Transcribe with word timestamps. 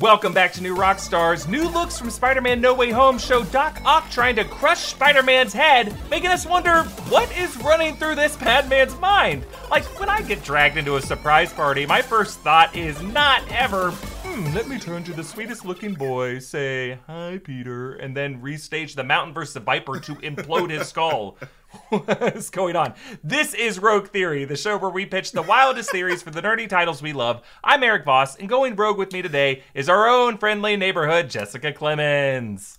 Welcome 0.00 0.32
back 0.32 0.54
to 0.54 0.62
New 0.62 0.74
Rock 0.74 0.98
Stars. 0.98 1.46
New 1.46 1.68
looks 1.68 1.98
from 1.98 2.08
Spider 2.08 2.40
Man 2.40 2.58
No 2.58 2.72
Way 2.72 2.90
Home 2.90 3.18
show 3.18 3.44
Doc 3.44 3.82
Ock 3.84 4.10
trying 4.10 4.34
to 4.36 4.46
crush 4.46 4.78
Spider 4.78 5.22
Man's 5.22 5.52
head, 5.52 5.94
making 6.08 6.30
us 6.30 6.46
wonder 6.46 6.84
what 7.10 7.30
is 7.36 7.54
running 7.58 7.94
through 7.96 8.14
this 8.14 8.34
Batman's 8.34 8.98
mind. 8.98 9.44
Like, 9.70 9.84
when 10.00 10.08
I 10.08 10.22
get 10.22 10.42
dragged 10.42 10.78
into 10.78 10.96
a 10.96 11.02
surprise 11.02 11.52
party, 11.52 11.84
my 11.84 12.00
first 12.00 12.38
thought 12.40 12.74
is 12.74 13.02
not 13.02 13.46
ever, 13.50 13.90
hmm, 13.90 14.54
let 14.54 14.68
me 14.68 14.78
turn 14.78 15.04
to 15.04 15.12
the 15.12 15.22
sweetest 15.22 15.66
looking 15.66 15.92
boy, 15.92 16.38
say, 16.38 16.98
hi, 17.06 17.38
Peter, 17.44 17.92
and 17.92 18.16
then 18.16 18.40
restage 18.40 18.94
the 18.94 19.04
Mountain 19.04 19.34
versus 19.34 19.52
the 19.52 19.60
Viper 19.60 20.00
to 20.00 20.14
implode 20.14 20.70
his 20.70 20.88
skull. 20.88 21.36
what's 21.90 22.50
going 22.50 22.74
on? 22.74 22.94
This 23.22 23.54
is 23.54 23.78
Rogue 23.78 24.08
Theory, 24.08 24.44
the 24.44 24.56
show 24.56 24.76
where 24.76 24.90
we 24.90 25.06
pitch 25.06 25.30
the 25.30 25.42
wildest 25.42 25.90
theories 25.92 26.22
for 26.22 26.30
the 26.30 26.42
nerdy 26.42 26.68
titles 26.68 27.00
we 27.00 27.12
love. 27.12 27.42
I'm 27.62 27.84
Eric 27.84 28.04
Voss, 28.04 28.36
and 28.36 28.48
going 28.48 28.74
rogue 28.74 28.98
with 28.98 29.12
me 29.12 29.22
today 29.22 29.62
is 29.72 29.88
our 29.88 30.08
own 30.08 30.36
friendly 30.38 30.76
neighborhood, 30.76 31.30
Jessica 31.30 31.72
Clemens. 31.72 32.76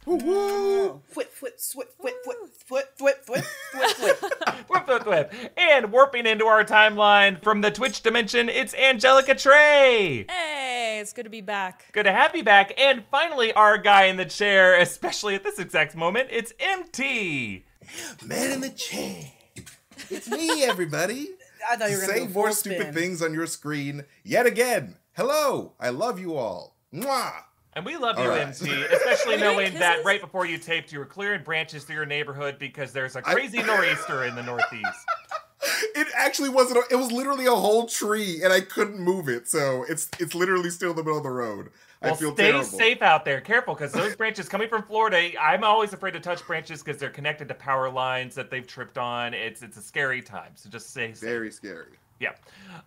And 5.58 5.91
warping 5.91 6.26
into 6.26 6.46
our 6.46 6.66
timeline 6.66 7.41
from 7.41 7.62
the 7.62 7.71
Twitch 7.71 8.02
dimension, 8.02 8.49
it's 8.49 8.73
Angelica 8.73 9.35
Trey. 9.35 10.26
Hey, 10.30 10.99
it's 10.99 11.13
good 11.13 11.23
to 11.23 11.30
be 11.30 11.41
back. 11.41 11.85
Good 11.94 12.04
to 12.04 12.12
have 12.12 12.35
you 12.35 12.44
back. 12.44 12.73
And 12.77 13.05
finally, 13.10 13.54
our 13.54 13.77
guy 13.77 14.05
in 14.05 14.18
the 14.18 14.26
chair, 14.26 14.77
especially 14.77 15.35
at 15.35 15.44
this 15.44 15.60
exact 15.60 15.96
moment, 15.96 16.27
it's 16.30 16.52
MT. 16.60 17.63
Man 18.26 18.52
in 18.52 18.62
the 18.62 18.70
chair. 18.70 19.26
It's 20.09 20.30
me, 20.30 20.63
everybody. 20.63 21.30
I 21.72 21.76
thought 21.76 21.90
you 21.90 21.98
were 21.98 22.02
To 22.02 22.08
say 22.08 22.26
to 22.26 22.34
more 22.34 22.52
stupid 22.52 22.94
things 22.94 23.22
on 23.22 23.34
your 23.34 23.45
screen 23.45 24.05
yet 24.23 24.45
again. 24.45 24.98
Hello, 25.13 25.73
I 25.80 25.90
love 25.90 26.20
you 26.20 26.35
all. 26.35 26.76
Mwah. 26.94 27.32
And 27.73 27.85
we 27.85 27.96
love 27.96 28.18
All 28.18 28.26
you, 28.26 28.30
right. 28.30 28.41
MT, 28.41 28.70
especially 28.70 29.38
knowing 29.40 29.73
that 29.76 30.04
right 30.04 30.20
before 30.20 30.46
you 30.46 30.58
taped, 30.58 30.91
you 30.91 30.99
were 30.99 31.05
clearing 31.05 31.43
branches 31.43 31.84
through 31.85 31.96
your 31.96 32.05
neighborhood 32.05 32.57
because 32.60 32.91
there's 32.91 33.16
a 33.16 33.21
crazy 33.21 33.63
nor'easter 33.63 34.26
in 34.26 34.35
the 34.35 34.44
Northeast. 34.44 35.05
It 35.96 36.07
actually 36.18 36.49
wasn't. 36.49 36.79
A, 36.79 36.94
it 36.94 36.98
was 36.98 37.12
literally 37.12 37.46
a 37.46 37.55
whole 37.55 37.85
tree, 37.85 38.41
and 38.44 38.51
I 38.51 38.62
couldn't 38.62 38.99
move 38.99 39.29
it. 39.29 39.48
So 39.48 39.85
it's 39.88 40.10
it's 40.20 40.35
literally 40.35 40.70
still 40.70 40.90
in 40.90 40.96
the 40.98 41.04
middle 41.04 41.18
of 41.18 41.23
the 41.23 41.29
road. 41.29 41.70
I 42.02 42.07
Well, 42.07 42.16
feel 42.16 42.34
stay 42.34 42.46
terrible. 42.52 42.63
safe 42.63 43.02
out 43.02 43.26
there. 43.26 43.41
Careful, 43.41 43.76
because 43.76 43.91
those 43.91 44.16
branches 44.16 44.49
coming 44.49 44.68
from 44.70 44.84
Florida, 44.84 45.40
I'm 45.40 45.63
always 45.63 45.94
afraid 45.94 46.12
to 46.12 46.20
touch 46.20 46.46
branches 46.48 46.82
because 46.82 46.99
they're 46.99 47.10
connected 47.12 47.48
to 47.49 47.54
power 47.54 47.90
lines 47.90 48.34
that 48.35 48.49
they've 48.49 48.66
tripped 48.66 48.98
on. 48.98 49.34
It's 49.35 49.62
it's 49.62 49.77
a 49.77 49.82
scary 49.82 50.22
time, 50.22 50.52
so 50.55 50.70
just 50.70 50.90
stay 50.90 51.10
safe. 51.13 51.20
Very 51.20 51.52
scary. 51.52 51.94
Yeah. 52.20 52.34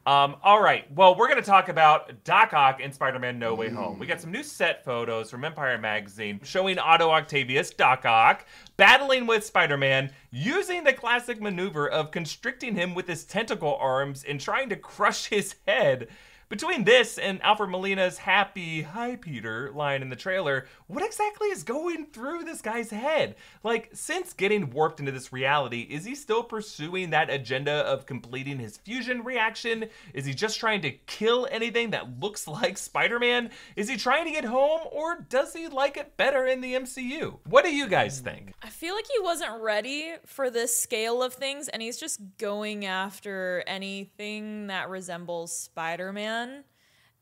Um, 0.06 0.36
all 0.44 0.62
right. 0.62 0.88
Well, 0.94 1.16
we're 1.16 1.26
going 1.26 1.40
to 1.42 1.46
talk 1.46 1.68
about 1.68 2.22
Doc 2.22 2.52
Ock 2.54 2.78
in 2.80 2.92
Spider 2.92 3.18
Man 3.18 3.36
No 3.36 3.54
Way 3.56 3.68
Home. 3.68 3.98
We 3.98 4.06
got 4.06 4.20
some 4.20 4.30
new 4.30 4.44
set 4.44 4.84
photos 4.84 5.28
from 5.28 5.44
Empire 5.44 5.76
Magazine 5.76 6.38
showing 6.44 6.78
Otto 6.78 7.10
Octavius, 7.10 7.70
Doc 7.70 8.04
Ock, 8.06 8.46
battling 8.76 9.26
with 9.26 9.44
Spider 9.44 9.76
Man, 9.76 10.12
using 10.30 10.84
the 10.84 10.92
classic 10.92 11.40
maneuver 11.42 11.88
of 11.88 12.12
constricting 12.12 12.76
him 12.76 12.94
with 12.94 13.08
his 13.08 13.24
tentacle 13.24 13.76
arms 13.80 14.22
and 14.22 14.40
trying 14.40 14.68
to 14.68 14.76
crush 14.76 15.26
his 15.26 15.56
head. 15.66 16.06
Between 16.50 16.84
this 16.84 17.16
and 17.16 17.42
Alfred 17.42 17.70
Molina's 17.70 18.18
happy 18.18 18.82
"Hi 18.82 19.16
Peter" 19.16 19.70
line 19.72 20.02
in 20.02 20.10
the 20.10 20.16
trailer, 20.16 20.66
what 20.88 21.04
exactly 21.04 21.48
is 21.48 21.62
going 21.62 22.06
through 22.06 22.44
this 22.44 22.60
guy's 22.60 22.90
head? 22.90 23.36
Like, 23.62 23.88
since 23.94 24.34
getting 24.34 24.70
warped 24.70 25.00
into 25.00 25.10
this 25.10 25.32
reality, 25.32 25.80
is 25.80 26.04
he 26.04 26.14
still 26.14 26.42
pursuing 26.42 27.10
that 27.10 27.30
agenda 27.30 27.72
of 27.72 28.04
completing 28.04 28.58
his 28.58 28.76
fusion 28.76 29.24
reaction? 29.24 29.86
Is 30.12 30.26
he 30.26 30.34
just 30.34 30.60
trying 30.60 30.82
to 30.82 30.90
kill 30.90 31.48
anything 31.50 31.90
that 31.90 32.20
looks 32.20 32.46
like 32.48 32.76
Spider-Man? 32.76 33.50
Is 33.74 33.88
he 33.88 33.96
trying 33.96 34.26
to 34.26 34.30
get 34.30 34.44
home, 34.44 34.82
or 34.92 35.24
does 35.28 35.54
he 35.54 35.68
like 35.68 35.96
it 35.96 36.16
better 36.18 36.46
in 36.46 36.60
the 36.60 36.74
MCU? 36.74 37.38
What 37.48 37.64
do 37.64 37.74
you 37.74 37.88
guys 37.88 38.18
hmm. 38.18 38.24
think? 38.26 38.54
I 38.62 38.68
feel 38.68 38.94
like 38.94 39.06
he 39.06 39.22
wasn't 39.22 39.62
ready 39.62 40.12
for 40.26 40.50
this 40.50 40.76
scale 40.76 41.22
of 41.22 41.32
things, 41.32 41.68
and 41.68 41.80
he's 41.80 41.96
just 41.96 42.20
going 42.36 42.84
after 42.84 43.64
anything 43.66 44.66
that 44.66 44.90
resembles 44.90 45.56
Spider 45.56 46.12
Man. 46.12 46.33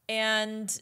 And 0.09 0.81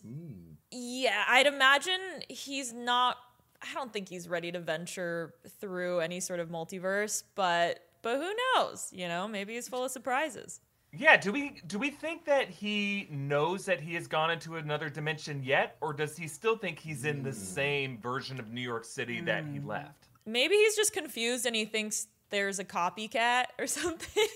yeah, 0.71 1.25
I'd 1.29 1.47
imagine 1.47 2.01
he's 2.29 2.73
not. 2.73 3.17
I 3.63 3.75
don't 3.75 3.93
think 3.93 4.09
he's 4.09 4.29
ready 4.29 4.51
to 4.53 4.59
venture 4.59 5.35
through 5.61 6.01
any 6.01 6.21
sort 6.21 6.41
of 6.41 6.49
multiverse, 6.49 7.25
but 7.35 7.81
but 8.03 8.17
who 8.17 8.33
knows? 8.55 8.89
You 8.93 9.09
know, 9.09 9.29
maybe 9.29 9.55
he's 9.55 9.69
full 9.69 9.85
of 9.85 9.91
surprises. 9.91 10.61
Yeah, 10.93 11.17
do 11.17 11.31
we 11.31 11.61
do 11.67 11.79
we 11.79 11.91
think 11.91 12.25
that 12.25 12.49
he 12.49 13.07
knows 13.11 13.65
that 13.67 13.81
he 13.81 13.95
has 13.95 14.09
gone 14.09 14.31
into 14.31 14.57
another 14.57 14.89
dimension 14.89 15.43
yet, 15.43 15.77
or 15.81 15.93
does 15.93 16.17
he 16.17 16.27
still 16.27 16.57
think 16.57 16.79
he's 16.79 17.05
in 17.05 17.23
the 17.23 17.31
hmm. 17.31 17.37
same 17.37 17.99
version 17.99 18.41
of 18.41 18.51
New 18.53 18.61
York 18.61 18.85
City 18.85 19.21
that 19.21 19.45
he 19.45 19.59
hmm. 19.59 19.69
left? 19.69 20.09
Maybe 20.27 20.55
he's 20.57 20.77
just 20.77 20.93
confused 20.93 21.47
and 21.47 21.55
he 21.55 21.65
thinks 21.65 22.09
there's 22.31 22.59
a 22.59 22.65
copycat 22.65 23.47
or 23.59 23.67
something. 23.67 24.27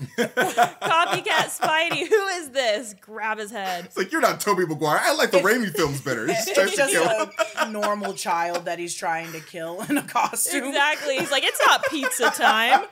copycat 0.18 1.58
Spidey, 1.58 2.06
who 2.06 2.26
is 2.28 2.50
this? 2.50 2.94
Grab 3.00 3.38
his 3.38 3.50
head. 3.50 3.84
It's 3.86 3.96
like 3.96 4.10
you're 4.12 4.20
not 4.20 4.40
Tobey 4.40 4.66
Maguire. 4.66 5.00
I 5.02 5.14
like 5.14 5.30
the 5.30 5.38
Raimi 5.38 5.74
films 5.74 6.00
better. 6.00 6.26
He's 6.26 6.50
trying 6.54 6.68
It's 6.68 6.76
to 6.76 6.86
kill 6.86 7.04
just 7.04 7.54
a 7.58 7.70
normal 7.70 8.14
child 8.14 8.64
that 8.64 8.78
he's 8.78 8.94
trying 8.94 9.32
to 9.32 9.40
kill 9.40 9.82
in 9.82 9.98
a 9.98 10.02
costume. 10.02 10.64
Exactly. 10.64 11.18
He's 11.18 11.30
like, 11.30 11.44
it's 11.44 11.60
not 11.66 11.84
pizza 11.90 12.30
time. 12.30 12.84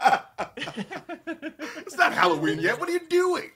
It's 1.27 1.97
not 1.97 2.13
Halloween 2.13 2.61
yet. 2.61 2.79
What 2.79 2.89
are 2.89 2.93
you 2.93 3.07
doing? 3.09 3.51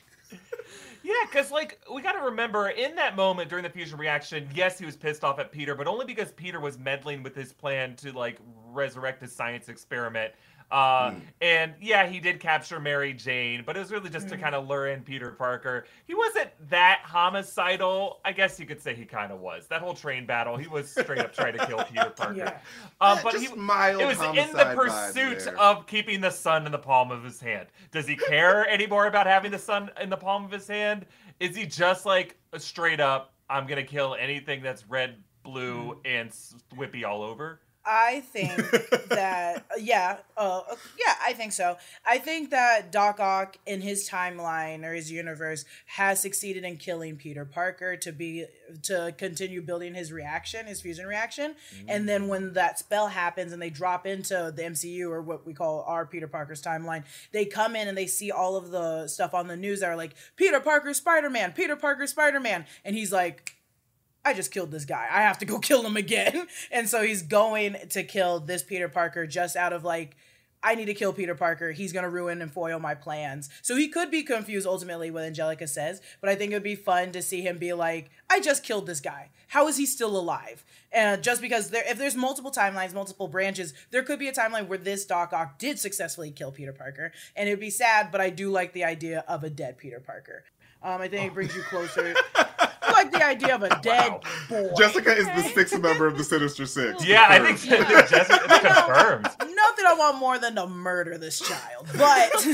Yeah, 1.06 1.14
because 1.30 1.52
like 1.52 1.78
we 1.94 2.02
got 2.02 2.12
to 2.14 2.24
remember 2.24 2.68
in 2.68 2.96
that 2.96 3.14
moment 3.14 3.48
during 3.48 3.62
the 3.62 3.70
fusion 3.70 3.96
reaction, 3.96 4.48
yes, 4.52 4.76
he 4.76 4.84
was 4.84 4.96
pissed 4.96 5.22
off 5.22 5.38
at 5.38 5.52
Peter, 5.52 5.76
but 5.76 5.86
only 5.86 6.04
because 6.04 6.32
Peter 6.32 6.58
was 6.58 6.80
meddling 6.80 7.22
with 7.22 7.32
his 7.32 7.52
plan 7.52 7.94
to 7.96 8.10
like 8.12 8.38
resurrect 8.72 9.22
his 9.22 9.32
science 9.32 9.68
experiment. 9.68 10.32
Uh, 10.70 11.14
And 11.40 11.74
yeah, 11.80 12.06
he 12.06 12.18
did 12.18 12.40
capture 12.40 12.80
Mary 12.80 13.12
Jane, 13.12 13.62
but 13.64 13.76
it 13.76 13.80
was 13.80 13.92
really 13.92 14.10
just 14.10 14.28
to 14.30 14.36
kind 14.36 14.54
of 14.54 14.66
lure 14.68 14.88
in 14.88 15.02
Peter 15.02 15.30
Parker. 15.30 15.86
He 16.06 16.14
wasn't 16.14 16.50
that 16.70 17.00
homicidal. 17.04 18.20
I 18.24 18.32
guess 18.32 18.58
you 18.58 18.66
could 18.66 18.80
say 18.80 18.94
he 18.94 19.04
kind 19.04 19.30
of 19.30 19.40
was. 19.40 19.66
That 19.68 19.80
whole 19.80 19.94
train 19.94 20.26
battle, 20.26 20.56
he 20.56 20.66
was 20.66 20.90
straight 20.90 21.18
up 21.18 21.32
trying 21.32 21.56
to 21.56 21.66
kill 21.66 21.84
Peter 21.92 22.10
Parker. 22.10 22.34
Yeah. 22.34 22.58
Uh, 23.00 23.20
but 23.22 23.32
just 23.32 23.50
he, 23.50 23.56
mild 23.56 24.00
it 24.00 24.06
was 24.06 24.20
in 24.20 24.52
the 24.52 24.72
pursuit 24.74 25.46
of 25.56 25.86
keeping 25.86 26.20
the 26.20 26.30
sun 26.30 26.66
in 26.66 26.72
the 26.72 26.78
palm 26.78 27.10
of 27.10 27.22
his 27.22 27.40
hand. 27.40 27.68
Does 27.92 28.06
he 28.06 28.16
care 28.16 28.68
anymore 28.68 29.06
about 29.06 29.26
having 29.26 29.50
the 29.52 29.58
sun 29.58 29.90
in 30.00 30.10
the 30.10 30.16
palm 30.16 30.44
of 30.44 30.50
his 30.50 30.66
hand? 30.66 31.06
Is 31.38 31.54
he 31.54 31.66
just 31.66 32.06
like 32.06 32.36
a 32.52 32.58
straight 32.58 32.98
up, 33.00 33.32
I'm 33.48 33.66
gonna 33.66 33.84
kill 33.84 34.16
anything 34.18 34.62
that's 34.62 34.88
red, 34.88 35.16
blue, 35.42 36.00
and 36.04 36.30
whippy 36.74 37.04
all 37.04 37.22
over? 37.22 37.60
I 37.86 38.20
think 38.20 38.56
that 39.10 39.64
uh, 39.70 39.78
yeah, 39.78 40.16
uh, 40.36 40.62
uh, 40.70 40.74
yeah, 40.98 41.14
I 41.24 41.32
think 41.34 41.52
so. 41.52 41.76
I 42.04 42.18
think 42.18 42.50
that 42.50 42.90
Doc 42.90 43.20
Ock 43.20 43.58
in 43.64 43.80
his 43.80 44.08
timeline 44.08 44.84
or 44.84 44.92
his 44.92 45.10
universe 45.10 45.64
has 45.86 46.20
succeeded 46.20 46.64
in 46.64 46.78
killing 46.78 47.16
Peter 47.16 47.44
Parker 47.44 47.96
to 47.98 48.10
be 48.10 48.46
to 48.82 49.14
continue 49.16 49.62
building 49.62 49.94
his 49.94 50.12
reaction, 50.12 50.66
his 50.66 50.80
fusion 50.80 51.06
reaction, 51.06 51.54
and 51.86 52.08
then 52.08 52.22
mm. 52.22 52.28
when 52.28 52.52
that 52.54 52.80
spell 52.80 53.06
happens 53.06 53.52
and 53.52 53.62
they 53.62 53.70
drop 53.70 54.04
into 54.04 54.52
the 54.54 54.62
MCU 54.62 55.08
or 55.08 55.22
what 55.22 55.46
we 55.46 55.54
call 55.54 55.84
our 55.86 56.04
Peter 56.04 56.26
Parker's 56.26 56.60
timeline, 56.60 57.04
they 57.30 57.44
come 57.44 57.76
in 57.76 57.86
and 57.86 57.96
they 57.96 58.08
see 58.08 58.32
all 58.32 58.56
of 58.56 58.70
the 58.70 59.06
stuff 59.06 59.32
on 59.32 59.46
the 59.46 59.56
news 59.56 59.80
that 59.80 59.90
are 59.90 59.96
like 59.96 60.16
Peter 60.34 60.58
Parker 60.58 60.92
Spider 60.92 61.30
Man, 61.30 61.52
Peter 61.52 61.76
Parker 61.76 62.08
Spider 62.08 62.40
Man, 62.40 62.66
and 62.84 62.96
he's 62.96 63.12
like. 63.12 63.55
I 64.26 64.34
just 64.34 64.50
killed 64.50 64.72
this 64.72 64.84
guy. 64.84 65.06
I 65.08 65.22
have 65.22 65.38
to 65.38 65.44
go 65.44 65.58
kill 65.60 65.86
him 65.86 65.96
again. 65.96 66.48
And 66.72 66.88
so 66.88 67.02
he's 67.02 67.22
going 67.22 67.76
to 67.90 68.02
kill 68.02 68.40
this 68.40 68.64
Peter 68.64 68.88
Parker 68.88 69.24
just 69.24 69.54
out 69.54 69.72
of 69.72 69.84
like, 69.84 70.16
I 70.64 70.74
need 70.74 70.86
to 70.86 70.94
kill 70.94 71.12
Peter 71.12 71.36
Parker. 71.36 71.70
He's 71.70 71.92
going 71.92 72.02
to 72.02 72.08
ruin 72.08 72.42
and 72.42 72.50
foil 72.50 72.80
my 72.80 72.96
plans. 72.96 73.48
So 73.62 73.76
he 73.76 73.86
could 73.86 74.10
be 74.10 74.24
confused 74.24 74.66
ultimately 74.66 75.12
what 75.12 75.22
Angelica 75.22 75.68
says, 75.68 76.00
but 76.20 76.28
I 76.28 76.34
think 76.34 76.50
it 76.50 76.56
would 76.56 76.64
be 76.64 76.74
fun 76.74 77.12
to 77.12 77.22
see 77.22 77.42
him 77.42 77.58
be 77.58 77.72
like, 77.72 78.10
I 78.28 78.40
just 78.40 78.64
killed 78.64 78.86
this 78.86 78.98
guy. 78.98 79.30
How 79.48 79.68
is 79.68 79.76
he 79.76 79.86
still 79.86 80.16
alive? 80.16 80.64
And 80.90 81.22
just 81.22 81.40
because 81.40 81.70
there, 81.70 81.84
if 81.86 81.98
there's 81.98 82.16
multiple 82.16 82.50
timelines, 82.50 82.94
multiple 82.94 83.28
branches, 83.28 83.74
there 83.92 84.02
could 84.02 84.18
be 84.18 84.26
a 84.26 84.32
timeline 84.32 84.66
where 84.66 84.78
this 84.78 85.04
Doc 85.04 85.32
Ock 85.32 85.58
did 85.60 85.78
successfully 85.78 86.32
kill 86.32 86.50
Peter 86.50 86.72
Parker. 86.72 87.12
And 87.36 87.48
it'd 87.48 87.60
be 87.60 87.70
sad, 87.70 88.10
but 88.10 88.20
I 88.20 88.30
do 88.30 88.50
like 88.50 88.72
the 88.72 88.82
idea 88.82 89.24
of 89.28 89.44
a 89.44 89.50
dead 89.50 89.78
Peter 89.78 90.00
Parker. 90.00 90.42
Um, 90.86 91.00
I 91.00 91.08
think 91.08 91.26
it 91.26 91.34
brings 91.34 91.54
you 91.56 91.62
closer. 91.62 92.14
Like 92.92 93.10
the 93.10 93.26
idea 93.26 93.56
of 93.56 93.64
a 93.64 93.78
dead 93.82 94.20
boy. 94.48 94.70
Jessica 94.78 95.12
is 95.16 95.26
the 95.26 95.42
sixth 95.52 95.78
member 95.80 96.06
of 96.06 96.16
the 96.16 96.22
Sinister 96.22 96.64
Six. 96.64 97.04
Yeah, 97.04 97.26
I 97.28 97.40
think, 97.40 97.58
Confirmed. 97.60 97.84
I 97.84 98.02
think 98.02 98.08
Jessica 98.08 98.44
it's 98.44 98.58
confirmed. 98.60 99.24
Nothing 99.24 99.84
I 99.84 99.94
want 99.98 100.18
more 100.18 100.38
than 100.38 100.54
to 100.54 100.68
murder 100.68 101.18
this 101.18 101.40
child, 101.40 101.88
but 101.96 102.46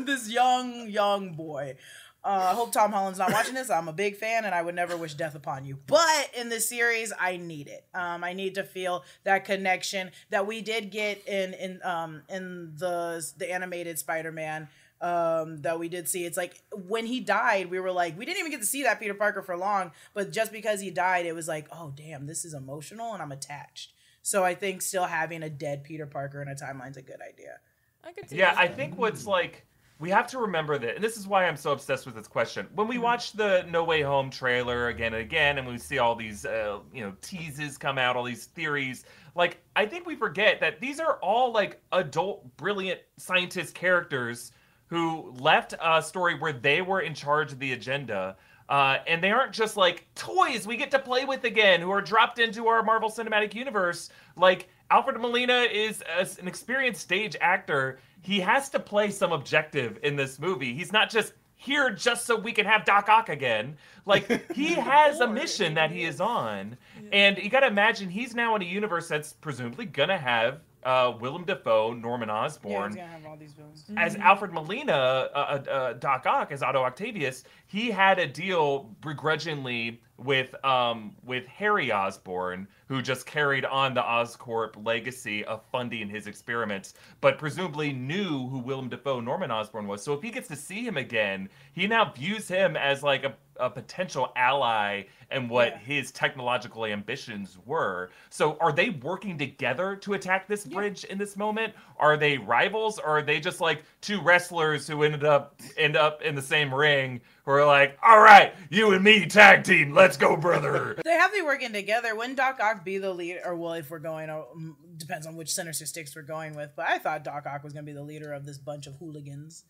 this 0.06 0.28
young, 0.30 0.86
young 0.88 1.32
boy. 1.34 1.76
Uh, 2.22 2.50
I 2.50 2.54
hope 2.54 2.72
Tom 2.72 2.92
Holland's 2.92 3.18
not 3.20 3.32
watching 3.32 3.54
this. 3.54 3.70
I'm 3.70 3.86
a 3.88 3.92
big 3.92 4.16
fan, 4.16 4.44
and 4.44 4.54
I 4.54 4.60
would 4.60 4.74
never 4.74 4.96
wish 4.96 5.14
death 5.14 5.34
upon 5.36 5.64
you. 5.64 5.78
But 5.86 6.30
in 6.36 6.48
this 6.48 6.68
series, 6.68 7.12
I 7.18 7.36
need 7.36 7.68
it. 7.68 7.86
Um, 7.94 8.22
I 8.22 8.34
need 8.34 8.56
to 8.56 8.64
feel 8.64 9.04
that 9.24 9.44
connection 9.44 10.10
that 10.30 10.46
we 10.46 10.60
did 10.60 10.90
get 10.90 11.26
in 11.26 11.54
in 11.54 11.80
um 11.84 12.22
in 12.28 12.74
the 12.76 13.24
the 13.38 13.50
animated 13.50 13.98
Spider-Man 13.98 14.68
um, 15.00 15.62
that 15.62 15.78
we 15.78 15.88
did 15.88 16.08
see. 16.08 16.24
It's 16.24 16.36
like 16.36 16.62
when 16.72 17.06
he 17.06 17.20
died, 17.20 17.70
we 17.70 17.80
were 17.80 17.92
like, 17.92 18.18
we 18.18 18.24
didn't 18.24 18.38
even 18.38 18.50
get 18.50 18.60
to 18.60 18.66
see 18.66 18.82
that 18.84 19.00
Peter 19.00 19.14
Parker 19.14 19.42
for 19.42 19.56
long, 19.56 19.92
but 20.14 20.32
just 20.32 20.52
because 20.52 20.80
he 20.80 20.90
died, 20.90 21.26
it 21.26 21.34
was 21.34 21.48
like, 21.48 21.68
oh 21.72 21.92
damn, 21.94 22.26
this 22.26 22.44
is 22.44 22.54
emotional 22.54 23.12
and 23.12 23.22
I'm 23.22 23.32
attached. 23.32 23.92
So 24.22 24.42
I 24.44 24.54
think 24.54 24.82
still 24.82 25.04
having 25.04 25.42
a 25.42 25.50
dead 25.50 25.84
Peter 25.84 26.06
Parker 26.06 26.42
in 26.42 26.48
a 26.48 26.54
timeline 26.54 26.90
is 26.90 26.96
a 26.96 27.02
good 27.02 27.20
idea. 27.20 27.58
I 28.04 28.12
could 28.12 28.28
see 28.28 28.36
Yeah, 28.36 28.54
that. 28.54 28.60
I 28.60 28.68
think 28.68 28.98
what's 28.98 29.26
like 29.26 29.66
we 29.98 30.10
have 30.10 30.26
to 30.28 30.38
remember 30.38 30.78
that, 30.78 30.96
and 30.96 31.02
this 31.04 31.16
is 31.16 31.26
why 31.26 31.46
I'm 31.46 31.56
so 31.56 31.72
obsessed 31.72 32.04
with 32.04 32.14
this 32.14 32.28
question. 32.28 32.68
When 32.74 32.86
we 32.86 32.98
watch 32.98 33.32
the 33.32 33.64
No 33.70 33.82
Way 33.82 34.02
Home 34.02 34.28
trailer 34.28 34.88
again 34.88 35.14
and 35.14 35.22
again, 35.22 35.56
and 35.56 35.66
we 35.66 35.78
see 35.78 35.96
all 35.98 36.14
these, 36.14 36.44
uh, 36.44 36.80
you 36.92 37.02
know, 37.02 37.14
teases 37.22 37.78
come 37.78 37.96
out, 37.96 38.14
all 38.14 38.24
these 38.24 38.44
theories, 38.46 39.06
like 39.34 39.62
I 39.74 39.86
think 39.86 40.06
we 40.06 40.14
forget 40.14 40.60
that 40.60 40.80
these 40.80 41.00
are 41.00 41.18
all 41.20 41.52
like 41.52 41.80
adult, 41.92 42.56
brilliant 42.56 43.00
scientist 43.16 43.74
characters 43.74 44.52
who 44.88 45.32
left 45.38 45.74
a 45.82 46.02
story 46.02 46.38
where 46.38 46.52
they 46.52 46.82
were 46.82 47.00
in 47.00 47.14
charge 47.14 47.52
of 47.52 47.58
the 47.58 47.72
agenda. 47.72 48.36
Uh, 48.68 48.98
and 49.06 49.22
they 49.22 49.30
aren't 49.30 49.52
just 49.52 49.76
like 49.76 50.06
toys 50.14 50.66
we 50.66 50.76
get 50.76 50.90
to 50.90 50.98
play 50.98 51.24
with 51.24 51.44
again, 51.44 51.80
who 51.80 51.90
are 51.90 52.02
dropped 52.02 52.38
into 52.38 52.66
our 52.66 52.82
Marvel 52.82 53.08
Cinematic 53.08 53.54
Universe. 53.54 54.10
Like 54.36 54.68
Alfred 54.90 55.20
Molina 55.20 55.60
is 55.60 56.02
as 56.02 56.38
an 56.38 56.48
experienced 56.48 57.00
stage 57.00 57.36
actor. 57.40 57.98
He 58.22 58.40
has 58.40 58.68
to 58.70 58.80
play 58.80 59.10
some 59.10 59.32
objective 59.32 59.98
in 60.02 60.16
this 60.16 60.38
movie. 60.38 60.74
He's 60.74 60.92
not 60.92 61.10
just 61.10 61.32
here 61.54 61.90
just 61.90 62.26
so 62.26 62.36
we 62.36 62.52
can 62.52 62.66
have 62.66 62.84
Doc 62.84 63.08
Ock 63.08 63.28
again. 63.28 63.76
Like 64.04 64.52
he 64.54 64.74
has 64.74 65.20
a 65.20 65.28
mission 65.28 65.74
that 65.74 65.90
he 65.90 66.04
is 66.04 66.20
on, 66.20 66.76
and 67.12 67.38
you 67.38 67.48
got 67.50 67.60
to 67.60 67.68
imagine 67.68 68.08
he's 68.08 68.34
now 68.34 68.56
in 68.56 68.62
a 68.62 68.66
universe 68.66 69.08
that's 69.08 69.32
presumably 69.32 69.86
gonna 69.86 70.18
have 70.18 70.60
uh, 70.84 71.12
Willem 71.20 71.44
Dafoe, 71.44 71.92
Norman 71.94 72.28
Yeah, 72.28 72.34
Osborn, 72.36 72.90
he's 72.92 72.96
gonna 72.96 73.08
have 73.08 73.26
all 73.26 73.36
these 73.36 73.52
villains. 73.52 73.84
as 73.96 74.16
Alfred 74.16 74.52
Molina, 74.52 74.92
uh, 74.92 75.36
uh, 75.36 75.70
uh, 75.70 75.92
Doc 75.94 76.26
Ock 76.26 76.52
as 76.52 76.62
Otto 76.62 76.82
Octavius, 76.82 77.44
he 77.66 77.90
had 77.90 78.18
a 78.18 78.26
deal 78.26 78.94
begrudgingly 79.00 80.00
with 80.18 80.54
um, 80.64 81.14
with 81.24 81.46
Harry 81.46 81.92
Osborn, 81.92 82.66
who 82.88 83.02
just 83.02 83.26
carried 83.26 83.64
on 83.64 83.94
the 83.94 84.02
Oscorp 84.02 84.84
legacy 84.84 85.44
of 85.44 85.62
funding 85.70 86.08
his 86.08 86.26
experiments, 86.26 86.94
but 87.20 87.38
presumably 87.38 87.92
knew 87.92 88.48
who 88.48 88.58
Willem 88.58 88.88
Dafoe 88.88 89.20
Norman 89.20 89.50
Osborn 89.50 89.86
was. 89.86 90.02
So 90.02 90.14
if 90.14 90.22
he 90.22 90.30
gets 90.30 90.48
to 90.48 90.56
see 90.56 90.86
him 90.86 90.96
again, 90.96 91.48
he 91.72 91.86
now 91.86 92.12
views 92.12 92.48
him 92.48 92.76
as 92.76 93.02
like 93.02 93.24
a, 93.24 93.34
a 93.58 93.68
potential 93.68 94.32
ally 94.36 95.02
and 95.30 95.50
what 95.50 95.70
Yeah. 95.70 95.78
his 95.78 96.12
technological 96.12 96.86
ambitions 96.86 97.58
were. 97.66 98.10
So 98.30 98.56
are 98.60 98.72
they 98.72 98.90
working 98.90 99.36
together 99.36 99.96
to 99.96 100.14
attack 100.14 100.46
this 100.46 100.64
bridge 100.64 101.04
in 101.04 101.18
this 101.18 101.36
moment? 101.36 101.74
Are 101.98 102.16
they 102.16 102.38
rivals 102.38 102.98
or 103.00 103.06
are 103.18 103.22
they 103.22 103.40
just 103.40 103.60
like 103.60 103.82
two 104.06 104.20
wrestlers 104.20 104.86
who 104.86 105.02
ended 105.02 105.24
up 105.24 105.60
end 105.76 105.96
up 105.96 106.22
in 106.22 106.36
the 106.36 106.42
same 106.42 106.72
ring 106.72 107.20
who 107.44 107.50
are 107.50 107.66
like, 107.66 107.98
"All 108.02 108.20
right, 108.20 108.54
you 108.70 108.92
and 108.92 109.02
me 109.02 109.26
tag 109.26 109.64
team, 109.64 109.92
let's 109.92 110.16
go, 110.16 110.36
brother." 110.36 110.96
They 111.04 111.12
have 111.12 111.32
to 111.32 111.38
be 111.38 111.42
working 111.42 111.72
together. 111.72 112.14
Wouldn't 112.14 112.36
Doc 112.36 112.60
Ock 112.60 112.84
be 112.84 112.98
the 112.98 113.12
leader? 113.12 113.40
Or 113.44 113.56
well, 113.56 113.72
if 113.72 113.90
we're 113.90 113.98
going, 113.98 114.30
uh, 114.30 114.42
mm, 114.56 114.74
depends 114.96 115.26
on 115.26 115.34
which 115.34 115.52
Sinister 115.52 115.86
Six 115.86 116.14
we're 116.14 116.22
going 116.22 116.54
with. 116.54 116.70
But 116.76 116.88
I 116.88 116.98
thought 116.98 117.24
Doc 117.24 117.46
Ock 117.46 117.64
was 117.64 117.72
going 117.72 117.84
to 117.84 117.90
be 117.90 117.96
the 117.96 118.02
leader 118.02 118.32
of 118.32 118.46
this 118.46 118.58
bunch 118.58 118.86
of 118.86 118.94
hooligans. 118.96 119.64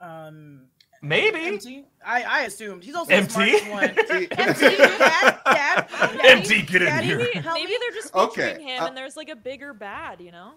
Um, 0.00 0.66
Maybe. 1.00 1.46
MT? 1.46 1.84
I, 2.04 2.22
I 2.22 2.40
assumed 2.42 2.84
he's 2.84 2.94
also 2.94 3.12
MT? 3.12 3.34
the 3.60 3.70
one. 3.70 3.84
MT, 3.84 4.26
dad, 4.26 5.38
dad, 5.44 5.88
daddy, 5.90 6.28
MT, 6.28 6.62
get 6.62 6.82
in 6.82 6.88
daddy, 6.88 7.06
here. 7.06 7.18
Maybe, 7.18 7.40
maybe 7.40 7.72
they're 7.80 7.94
just 7.94 8.14
Okay, 8.14 8.48
featuring 8.48 8.66
him 8.66 8.82
uh, 8.82 8.86
and 8.88 8.96
there's 8.96 9.16
like 9.16 9.28
a 9.28 9.36
bigger 9.36 9.72
bad, 9.72 10.20
you 10.20 10.32
know? 10.32 10.54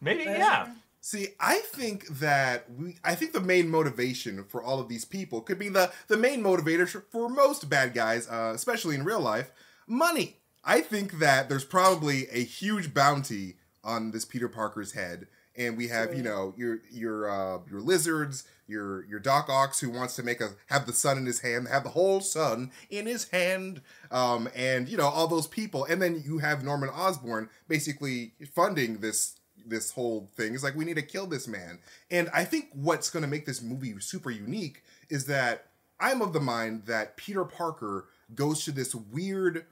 Maybe 0.00 0.24
That's 0.24 0.38
yeah. 0.38 0.66
See, 1.06 1.34
I 1.38 1.58
think 1.58 2.08
that 2.20 2.64
we 2.72 2.96
I 3.04 3.14
think 3.14 3.34
the 3.34 3.40
main 3.42 3.68
motivation 3.68 4.42
for 4.42 4.62
all 4.62 4.80
of 4.80 4.88
these 4.88 5.04
people 5.04 5.42
could 5.42 5.58
be 5.58 5.68
the 5.68 5.92
the 6.08 6.16
main 6.16 6.42
motivator 6.42 6.88
for- 6.88 7.04
for 7.10 7.28
most 7.28 7.68
bad 7.68 7.92
guys, 7.92 8.26
uh, 8.26 8.52
especially 8.54 8.94
in 8.94 9.04
real 9.04 9.20
life, 9.20 9.50
money. 9.86 10.38
I 10.64 10.80
think 10.80 11.18
that 11.18 11.50
there's 11.50 11.66
probably 11.66 12.26
a 12.30 12.42
huge 12.42 12.94
bounty 12.94 13.58
on 13.84 14.12
this 14.12 14.24
Peter 14.24 14.48
Parker's 14.48 14.92
head, 14.92 15.26
and 15.54 15.76
we 15.76 15.88
have 15.88 16.14
you 16.14 16.22
know 16.22 16.54
your 16.56 16.78
your 16.90 17.28
uh, 17.28 17.58
your 17.70 17.82
lizards, 17.82 18.44
your 18.66 19.04
your 19.04 19.20
Doc 19.20 19.50
Ocks 19.50 19.80
who 19.80 19.90
wants 19.90 20.16
to 20.16 20.22
make 20.22 20.40
a 20.40 20.52
have 20.68 20.86
the 20.86 20.94
sun 20.94 21.18
in 21.18 21.26
his 21.26 21.40
hand, 21.40 21.68
have 21.68 21.84
the 21.84 21.90
whole 21.90 22.22
sun 22.22 22.72
in 22.88 23.04
his 23.04 23.28
hand, 23.28 23.82
um, 24.10 24.48
and 24.56 24.88
you 24.88 24.96
know 24.96 25.08
all 25.08 25.26
those 25.26 25.48
people, 25.48 25.84
and 25.84 26.00
then 26.00 26.22
you 26.24 26.38
have 26.38 26.64
Norman 26.64 26.88
Osborn 26.88 27.50
basically 27.68 28.32
funding 28.54 29.00
this 29.00 29.34
this 29.66 29.92
whole 29.92 30.28
thing 30.36 30.54
is 30.54 30.62
like 30.62 30.74
we 30.74 30.84
need 30.84 30.96
to 30.96 31.02
kill 31.02 31.26
this 31.26 31.48
man 31.48 31.78
and 32.10 32.28
i 32.34 32.44
think 32.44 32.68
what's 32.72 33.10
going 33.10 33.22
to 33.22 33.28
make 33.28 33.46
this 33.46 33.62
movie 33.62 33.94
super 34.00 34.30
unique 34.30 34.82
is 35.08 35.26
that 35.26 35.66
i'm 36.00 36.20
of 36.22 36.32
the 36.32 36.40
mind 36.40 36.82
that 36.86 37.16
peter 37.16 37.44
parker 37.44 38.06
goes 38.34 38.64
to 38.64 38.72
this 38.72 38.94
weird 38.94 39.64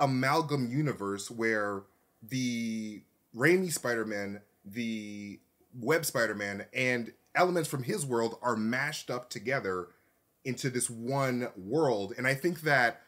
amalgam 0.00 0.70
universe 0.70 1.30
where 1.30 1.82
the 2.22 3.02
Raimi 3.36 3.72
Spider-Man, 3.72 4.40
the 4.64 5.40
Web 5.78 6.04
Spider-Man, 6.04 6.66
and 6.74 7.12
elements 7.34 7.68
from 7.68 7.82
his 7.82 8.04
world 8.04 8.38
are 8.42 8.56
mashed 8.56 9.10
up 9.10 9.30
together 9.30 9.88
into 10.44 10.70
this 10.70 10.90
one 10.90 11.48
world. 11.56 12.14
And 12.16 12.26
I 12.26 12.34
think 12.34 12.62
that 12.62 13.02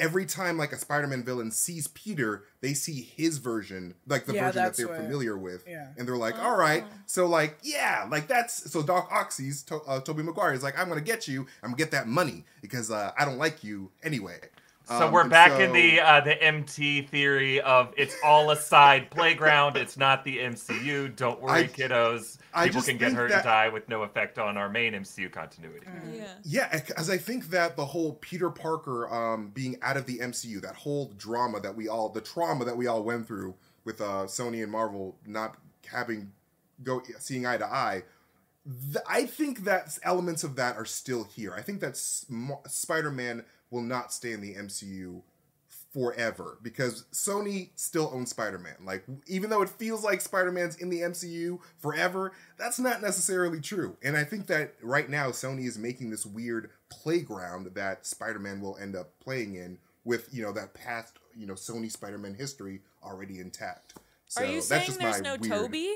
every 0.00 0.26
time 0.26 0.58
like 0.58 0.72
a 0.72 0.78
Spider-Man 0.78 1.24
villain 1.24 1.50
sees 1.50 1.86
Peter, 1.88 2.44
they 2.60 2.74
see 2.74 3.02
his 3.02 3.38
version, 3.38 3.94
like 4.06 4.26
the 4.26 4.34
Yeah, 4.34 4.46
version 4.46 4.62
that 4.64 4.76
they're 4.76 4.88
what- 4.88 4.96
familiar 4.96 5.36
with. 5.38 5.64
yeah. 5.66 5.88
And 5.96 6.06
they're 6.08 6.16
like, 6.16 6.38
all 6.38 6.56
right. 6.56 6.84
Oh. 6.86 6.92
So 7.06 7.26
like, 7.26 7.58
yeah, 7.62 8.06
like 8.10 8.26
that's 8.26 8.70
so 8.70 8.82
Doc 8.82 9.08
Oxy's 9.12 9.62
to, 9.64 9.76
uh, 9.82 10.00
Tobey 10.00 10.22
Maguire 10.22 10.52
is 10.54 10.62
like, 10.62 10.78
I'm 10.78 10.88
gonna 10.88 11.00
get 11.00 11.28
you. 11.28 11.42
I'm 11.62 11.70
gonna 11.70 11.76
get 11.76 11.90
that 11.92 12.08
money 12.08 12.44
because 12.60 12.90
uh, 12.90 13.12
I 13.18 13.24
don't 13.24 13.38
like 13.38 13.62
you 13.62 13.90
anyway. 14.02 14.40
So 14.84 15.06
Um, 15.06 15.12
we're 15.12 15.20
and 15.22 15.30
back 15.30 15.52
so- 15.52 15.60
in 15.60 15.72
the 15.72 16.00
uh, 16.00 16.20
the 16.22 16.42
MT 16.42 17.02
theory 17.02 17.60
of 17.60 17.94
it's 17.96 18.16
all 18.24 18.50
a 18.50 18.56
side 18.56 19.10
playground. 19.10 19.76
It's 19.76 19.96
not 19.96 20.24
the 20.24 20.38
MCU. 20.40 21.14
Don't 21.14 21.40
worry, 21.40 21.60
I- 21.62 21.66
kiddos. 21.68 22.38
I 22.52 22.66
People 22.66 22.82
can 22.82 22.98
get 22.98 23.12
hurt 23.12 23.30
that- 23.30 23.36
and 23.36 23.44
die 23.44 23.68
with 23.68 23.88
no 23.88 24.02
effect 24.02 24.38
on 24.38 24.56
our 24.58 24.68
main 24.68 24.92
MCU 24.94 25.28
continuity. 25.30 25.86
Yeah. 26.12 26.34
Yeah, 26.42 26.80
as 26.96 27.08
I 27.08 27.16
think 27.16 27.50
that 27.50 27.76
the 27.76 27.86
whole 27.86 28.14
Peter 28.14 28.50
Parker 28.50 29.08
um, 29.12 29.48
being 29.54 29.78
out 29.82 29.96
of 29.96 30.06
the 30.06 30.18
MCU, 30.18 30.60
that 30.62 30.74
whole 30.74 31.12
drama 31.16 31.60
that 31.60 31.74
we 31.76 31.88
all, 31.88 32.08
the 32.08 32.20
trauma 32.20 32.64
that 32.64 32.76
we 32.76 32.86
all 32.88 33.02
went 33.02 33.26
through 33.26 33.54
with 33.84 34.00
uh, 34.00 34.24
Sony 34.26 34.62
and 34.62 34.70
Marvel 34.72 35.16
not 35.26 35.56
having 35.90 36.32
go 36.82 37.00
seeing 37.18 37.46
eye 37.46 37.56
to 37.56 37.66
eye, 37.66 38.02
th- 38.64 39.04
I 39.08 39.26
think 39.26 39.64
that 39.64 39.98
elements 40.02 40.44
of 40.44 40.56
that 40.56 40.76
are 40.76 40.84
still 40.84 41.24
here. 41.24 41.52
I 41.54 41.62
think 41.62 41.80
that 41.80 41.96
Sm- 41.96 42.50
Spider-Man 42.66 43.44
will 43.70 43.82
not 43.82 44.12
stay 44.12 44.32
in 44.32 44.40
the 44.40 44.54
MCU 44.54 45.22
forever 45.92 46.58
because 46.62 47.04
Sony 47.12 47.68
still 47.74 48.10
owns 48.14 48.30
Spider-Man. 48.30 48.76
Like 48.84 49.04
even 49.26 49.50
though 49.50 49.62
it 49.62 49.68
feels 49.68 50.02
like 50.02 50.20
Spider-Man's 50.20 50.76
in 50.76 50.88
the 50.88 51.00
MCU 51.00 51.58
forever, 51.78 52.32
that's 52.56 52.78
not 52.78 53.02
necessarily 53.02 53.60
true. 53.60 53.96
And 54.02 54.16
I 54.16 54.24
think 54.24 54.46
that 54.46 54.74
right 54.82 55.08
now 55.08 55.28
Sony 55.30 55.66
is 55.66 55.78
making 55.78 56.10
this 56.10 56.24
weird 56.24 56.70
playground 56.88 57.70
that 57.74 58.06
Spider-Man 58.06 58.60
will 58.60 58.78
end 58.78 58.96
up 58.96 59.10
playing 59.20 59.54
in 59.56 59.78
with, 60.04 60.28
you 60.32 60.42
know, 60.42 60.52
that 60.52 60.72
past, 60.74 61.18
you 61.36 61.46
know, 61.46 61.54
Sony 61.54 61.90
Spider-Man 61.90 62.34
history 62.34 62.80
already 63.04 63.38
intact. 63.38 63.94
So 64.28 64.42
Are 64.42 64.46
you 64.46 64.54
that's 64.56 64.66
saying 64.68 64.86
just 64.86 64.98
there's 65.00 65.20
no 65.20 65.36
weird- 65.36 65.52
Tobey? 65.52 65.94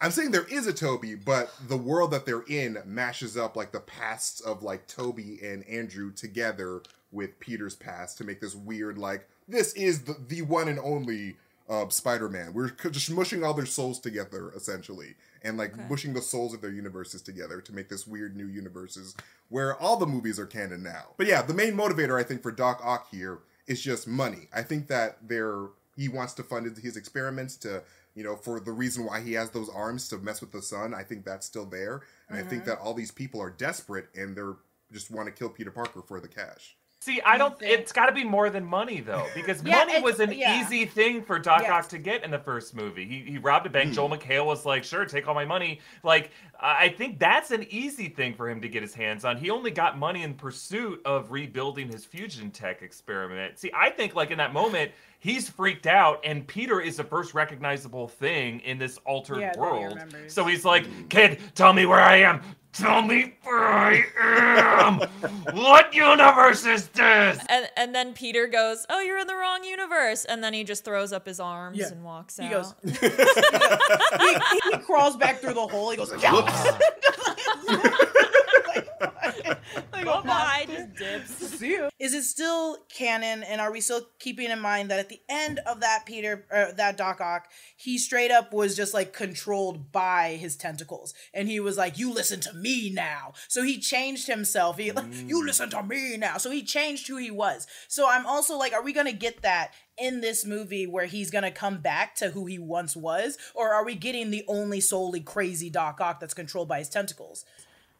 I'm 0.00 0.10
saying 0.12 0.30
there 0.30 0.46
is 0.48 0.66
a 0.66 0.72
Tobey, 0.72 1.14
but 1.16 1.52
the 1.66 1.76
world 1.76 2.12
that 2.12 2.24
they're 2.24 2.42
in 2.48 2.78
mashes 2.84 3.36
up 3.36 3.56
like 3.56 3.72
the 3.72 3.80
pasts 3.80 4.40
of 4.40 4.62
like 4.62 4.86
Tobey 4.86 5.40
and 5.42 5.64
Andrew 5.66 6.12
together 6.12 6.82
with 7.10 7.40
Peter's 7.40 7.74
past 7.74 8.18
to 8.18 8.24
make 8.24 8.40
this 8.40 8.54
weird 8.54 8.96
like 8.98 9.28
this 9.48 9.72
is 9.72 10.02
the, 10.02 10.16
the 10.28 10.42
one 10.42 10.68
and 10.68 10.78
only 10.78 11.36
uh, 11.68 11.88
Spider-Man. 11.88 12.52
We're 12.52 12.70
just 12.70 13.10
mushing 13.10 13.42
all 13.42 13.54
their 13.54 13.66
souls 13.66 13.98
together 13.98 14.52
essentially, 14.54 15.14
and 15.42 15.56
like 15.58 15.72
Okay. 15.74 15.84
mushing 15.88 16.12
the 16.14 16.22
souls 16.22 16.54
of 16.54 16.60
their 16.60 16.70
universes 16.70 17.20
together 17.22 17.60
to 17.60 17.72
make 17.74 17.88
this 17.88 18.06
weird 18.06 18.36
new 18.36 18.46
universes 18.46 19.14
where 19.48 19.74
all 19.76 19.96
the 19.96 20.06
movies 20.06 20.38
are 20.38 20.46
canon 20.46 20.82
now. 20.82 21.06
But 21.16 21.26
yeah, 21.26 21.42
the 21.42 21.54
main 21.54 21.74
motivator 21.74 22.18
I 22.18 22.22
think 22.22 22.42
for 22.42 22.52
Doc 22.52 22.80
Ock 22.84 23.08
here 23.10 23.38
is 23.66 23.80
just 23.82 24.06
money. 24.06 24.48
I 24.54 24.62
think 24.62 24.86
that 24.88 25.18
they're 25.26 25.66
he 25.96 26.08
wants 26.08 26.32
to 26.34 26.42
fund 26.44 26.76
his 26.78 26.96
experiments 26.96 27.56
to 27.56 27.82
you 28.18 28.24
know 28.24 28.34
for 28.34 28.58
the 28.58 28.72
reason 28.72 29.04
why 29.04 29.20
he 29.20 29.32
has 29.34 29.50
those 29.50 29.68
arms 29.68 30.08
to 30.08 30.18
mess 30.18 30.40
with 30.40 30.50
the 30.50 30.60
sun 30.60 30.92
i 30.92 31.04
think 31.04 31.24
that's 31.24 31.46
still 31.46 31.64
there. 31.64 32.02
And 32.28 32.36
i 32.36 32.42
think 32.42 32.62
mm-hmm. 32.62 32.70
that 32.70 32.80
all 32.80 32.92
these 32.92 33.12
people 33.12 33.40
are 33.40 33.50
desperate 33.50 34.08
and 34.16 34.36
they're 34.36 34.56
just 34.92 35.12
want 35.12 35.26
to 35.26 35.32
kill 35.32 35.48
peter 35.48 35.70
parker 35.70 36.02
for 36.02 36.18
the 36.18 36.26
cash 36.26 36.76
See, 37.00 37.20
I 37.24 37.38
don't. 37.38 37.54
It's 37.62 37.92
got 37.92 38.06
to 38.06 38.12
be 38.12 38.24
more 38.24 38.50
than 38.50 38.64
money, 38.64 39.00
though, 39.00 39.24
because 39.32 39.62
Yeah, 39.62 39.84
money 39.84 40.02
was 40.02 40.18
an 40.18 40.32
yeah. 40.32 40.60
easy 40.60 40.84
thing 40.84 41.22
for 41.22 41.38
Doc 41.38 41.62
Yes. 41.62 41.70
Ock 41.70 41.88
to 41.90 41.98
get 41.98 42.24
in 42.24 42.30
the 42.32 42.40
first 42.40 42.74
movie. 42.74 43.04
He 43.06 43.20
he 43.30 43.38
robbed 43.38 43.66
a 43.66 43.68
Hmm. 43.68 43.72
bank. 43.74 43.94
Joel 43.94 44.10
McHale 44.10 44.44
was 44.44 44.66
like, 44.66 44.82
"Sure, 44.82 45.04
take 45.04 45.28
all 45.28 45.34
my 45.34 45.44
money." 45.44 45.78
Like, 46.02 46.32
I 46.60 46.86
I 46.86 46.88
think 46.88 47.20
that's 47.20 47.52
an 47.52 47.66
easy 47.70 48.08
thing 48.08 48.34
for 48.34 48.50
him 48.50 48.60
to 48.62 48.68
get 48.68 48.82
his 48.82 48.94
hands 48.94 49.24
on. 49.24 49.36
He 49.36 49.48
only 49.48 49.70
got 49.70 49.96
money 49.96 50.24
in 50.24 50.34
pursuit 50.34 51.00
of 51.04 51.30
rebuilding 51.30 51.88
his 51.88 52.04
fusion 52.04 52.50
tech 52.50 52.82
experiment. 52.82 53.58
See, 53.60 53.70
I 53.74 53.90
think 53.90 54.16
like 54.16 54.30
in 54.32 54.38
that 54.38 54.52
moment. 54.52 54.90
He's 55.20 55.50
freaked 55.50 55.88
out, 55.88 56.20
and 56.22 56.46
Peter 56.46 56.80
is 56.80 56.96
the 56.98 57.02
first 57.02 57.34
recognizable 57.34 58.06
thing 58.06 58.60
in 58.60 58.78
this 58.78 58.98
altered 58.98 59.40
Yeah, 59.40 59.58
world. 59.58 59.98
So 60.28 60.44
he's 60.44 60.64
like, 60.64 60.86
"Kid, 61.08 61.40
tell 61.56 61.72
me 61.72 61.86
where 61.86 61.98
I 61.98 62.18
am. 62.18 62.40
Tell 62.72 63.02
me 63.02 63.34
where 63.42 63.64
I 63.66 64.04
am. 64.16 64.98
what 65.56 65.92
universe 65.94 66.64
is 66.66 66.88
this? 66.88 67.38
And 67.48 67.68
and 67.76 67.94
then 67.94 68.12
Peter 68.12 68.46
goes, 68.46 68.86
"Oh, 68.88 69.00
you're 69.00 69.18
in 69.18 69.26
the 69.26 69.34
wrong 69.34 69.64
universe," 69.64 70.24
and 70.24 70.44
then 70.44 70.52
he 70.54 70.62
just 70.64 70.84
throws 70.84 71.12
up 71.12 71.26
his 71.26 71.40
arms 71.40 71.78
Yeah. 71.78 71.88
and 71.88 72.04
walks 72.04 72.36
He 72.36 72.44
out. 72.46 72.50
goes. 72.52 72.74
he, 73.00 74.70
he 74.70 74.78
crawls 74.78 75.16
back 75.16 75.40
through 75.40 75.54
the 75.54 75.66
hole. 75.66 75.90
He 75.90 75.96
goes. 75.96 76.12
"Yeah." 76.22 76.78
Like, 79.92 80.04
Bye 80.04 80.22
bye, 80.22 80.66
just 80.68 80.94
dips. 80.96 81.30
See 81.58 81.72
ya. 81.74 81.88
Is 81.98 82.14
it 82.14 82.22
still 82.22 82.76
canon, 82.88 83.42
and 83.42 83.60
are 83.60 83.72
we 83.72 83.80
still 83.80 84.02
keeping 84.18 84.50
in 84.50 84.60
mind 84.60 84.90
that 84.90 84.98
at 84.98 85.08
the 85.08 85.20
end 85.28 85.58
of 85.66 85.80
that 85.80 86.04
Peter, 86.06 86.46
uh, 86.54 86.72
that 86.76 86.96
Doc 86.96 87.20
Ock, 87.20 87.48
he 87.76 87.98
straight 87.98 88.30
up 88.30 88.52
was 88.52 88.76
just 88.76 88.94
like 88.94 89.12
controlled 89.12 89.90
by 89.90 90.36
his 90.40 90.56
tentacles, 90.56 91.14
and 91.34 91.48
he 91.48 91.58
was 91.58 91.76
like, 91.76 91.98
"You 91.98 92.12
listen 92.12 92.40
to 92.40 92.52
me 92.52 92.90
now." 92.90 93.32
So 93.48 93.62
he 93.62 93.78
changed 93.78 94.26
himself. 94.26 94.78
He 94.78 94.92
like, 94.92 95.06
"You 95.26 95.44
listen 95.44 95.70
to 95.70 95.82
me 95.82 96.16
now." 96.16 96.38
So 96.38 96.50
he 96.50 96.62
changed 96.62 97.08
who 97.08 97.16
he 97.16 97.30
was. 97.30 97.66
So 97.88 98.08
I'm 98.08 98.26
also 98.26 98.56
like, 98.56 98.72
are 98.72 98.82
we 98.82 98.92
gonna 98.92 99.12
get 99.12 99.42
that? 99.42 99.72
In 100.00 100.20
this 100.20 100.46
movie, 100.46 100.86
where 100.86 101.06
he's 101.06 101.28
gonna 101.32 101.50
come 101.50 101.78
back 101.78 102.14
to 102.16 102.30
who 102.30 102.46
he 102.46 102.56
once 102.56 102.94
was, 102.94 103.36
or 103.52 103.72
are 103.72 103.84
we 103.84 103.96
getting 103.96 104.30
the 104.30 104.44
only 104.46 104.80
solely 104.80 105.18
crazy 105.18 105.70
Doc 105.70 106.00
Ock 106.00 106.20
that's 106.20 106.34
controlled 106.34 106.68
by 106.68 106.78
his 106.78 106.88
tentacles? 106.88 107.44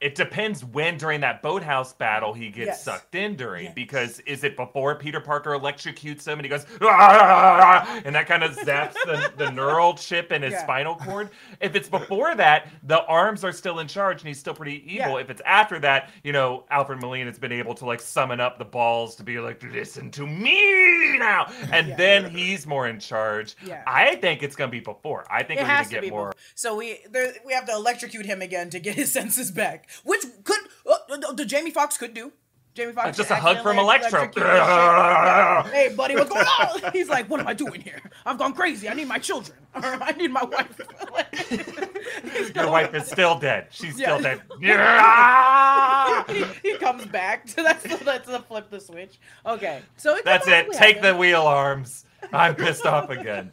It 0.01 0.15
depends 0.15 0.65
when 0.65 0.97
during 0.97 1.21
that 1.23 1.43
boathouse 1.43 1.93
battle 1.93 2.33
he 2.33 2.51
gets 2.51 2.67
Yes. 2.69 2.85
sucked 2.85 3.15
in 3.17 3.35
during. 3.35 3.65
Yes. 3.65 3.75
Because 3.75 4.21
is 4.21 4.45
it 4.45 4.57
before 4.57 4.95
Peter 4.95 5.21
Parker 5.21 5.51
electrocutes 5.51 6.25
him 6.27 6.39
and 6.39 6.43
he 6.43 6.49
goes, 6.49 6.65
"Ah," 6.81 8.01
and 8.05 8.15
that 8.15 8.27
kind 8.29 8.43
of 8.45 8.57
zaps 8.57 8.93
the, 9.05 9.33
the 9.37 9.51
neural 9.59 9.95
chip 9.95 10.31
in 10.33 10.43
his 10.43 10.53
Yeah. 10.53 10.63
spinal 10.63 10.95
cord? 10.97 11.31
If 11.61 11.75
it's 11.75 11.89
before 11.89 12.35
that, 12.37 12.69
the 12.85 13.03
arms 13.07 13.43
are 13.45 13.53
still 13.53 13.81
in 13.81 13.89
charge 13.89 14.21
and 14.21 14.29
he's 14.29 14.39
still 14.39 14.55
pretty 14.55 14.83
evil. 14.95 15.15
Yeah. 15.15 15.19
If 15.21 15.31
it's 15.31 15.43
after 15.45 15.79
that, 15.81 16.11
you 16.23 16.33
know, 16.33 16.65
Alfred 16.71 17.01
Molina 17.01 17.27
has 17.31 17.39
been 17.39 17.53
able 17.53 17.75
to 17.75 17.85
like 17.87 18.01
summon 18.01 18.39
up 18.41 18.59
the 18.59 18.65
balls 18.65 19.17
to 19.17 19.25
be 19.25 19.41
like, 19.41 19.63
listen 19.65 20.11
to 20.13 20.27
me 20.27 21.19
now. 21.19 21.51
And 21.73 21.89
Yeah. 21.89 21.97
then 21.97 22.31
he's 22.31 22.67
more 22.67 22.87
in 22.87 23.01
charge. 23.01 23.57
Yeah. 23.65 23.83
I 23.87 24.15
think 24.17 24.43
it's 24.43 24.55
going 24.57 24.71
to 24.71 24.77
be 24.77 24.81
before. 24.81 25.27
I 25.31 25.43
think 25.43 25.59
It 25.61 25.65
we're 25.65 25.69
gonna 25.71 25.85
to 25.85 25.91
get 25.91 26.01
more. 26.11 26.29
before. 26.31 26.33
So 26.55 26.77
we 26.77 27.01
there 27.11 27.33
we 27.45 27.53
have 27.53 27.67
to 27.67 27.73
electrocute 27.73 28.27
him 28.27 28.43
again 28.43 28.71
to 28.71 28.79
get 28.79 28.95
his 28.95 29.11
senses 29.13 29.51
back, 29.51 29.88
which 30.05 30.23
could 30.45 30.61
uh, 30.91 31.33
the 31.33 31.45
Jamie 31.45 31.71
Foxx 31.71 31.97
could 31.97 32.15
do. 32.15 32.33
Jamie 32.75 32.93
Foxx 32.93 33.17
Just 33.17 33.31
a 33.33 33.35
hug 33.35 33.61
from 33.63 33.77
Electro. 33.79 34.21
electrocute 34.21 34.45
the 34.45 35.63
shit. 35.65 35.73
hey, 35.75 35.95
buddy, 35.97 36.15
what's 36.15 36.31
going 36.31 36.47
on? 36.47 36.93
He's 36.93 37.09
like, 37.09 37.29
what 37.29 37.41
am 37.41 37.49
I 37.49 37.55
doing 37.55 37.81
here? 37.81 38.01
I've 38.25 38.39
gone 38.39 38.53
crazy. 38.55 38.89
I 38.89 38.95
need 38.95 39.09
my 39.09 39.19
children. 39.19 39.59
I 39.75 40.13
need 40.13 40.31
my 40.31 40.45
wife. 40.45 40.81
Your 42.55 42.71
wife 42.71 42.95
is 42.95 43.07
still 43.09 43.37
dead. 43.39 43.67
She's 43.71 43.99
Yeah. 43.99 44.17
still 44.19 44.23
dead. 44.23 44.43
He, 46.29 46.45
he 46.71 46.77
comes 46.79 47.05
back. 47.07 47.49
So 47.49 47.63
that's 47.65 47.83
the, 47.83 47.97
that's 48.05 48.29
the 48.29 48.41
flip 48.41 48.71
the 48.71 48.81
switch. 48.81 49.19
Okay, 49.45 49.83
so 49.97 50.15
it 50.17 50.25
That's 50.25 50.47
it. 50.47 50.71
Take 50.73 51.03
the 51.03 51.17
wheel 51.17 51.43
arms. 51.43 52.05
I'm 52.33 52.55
pissed 52.55 52.87
off 52.87 53.11
again. 53.11 53.51